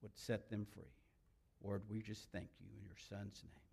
would 0.02 0.16
set 0.16 0.48
them 0.50 0.66
free. 0.74 0.84
Lord, 1.62 1.82
we 1.90 2.00
just 2.00 2.30
thank 2.30 2.48
you 2.60 2.66
in 2.78 2.84
your 2.84 2.96
Son's 3.08 3.42
name. 3.42 3.63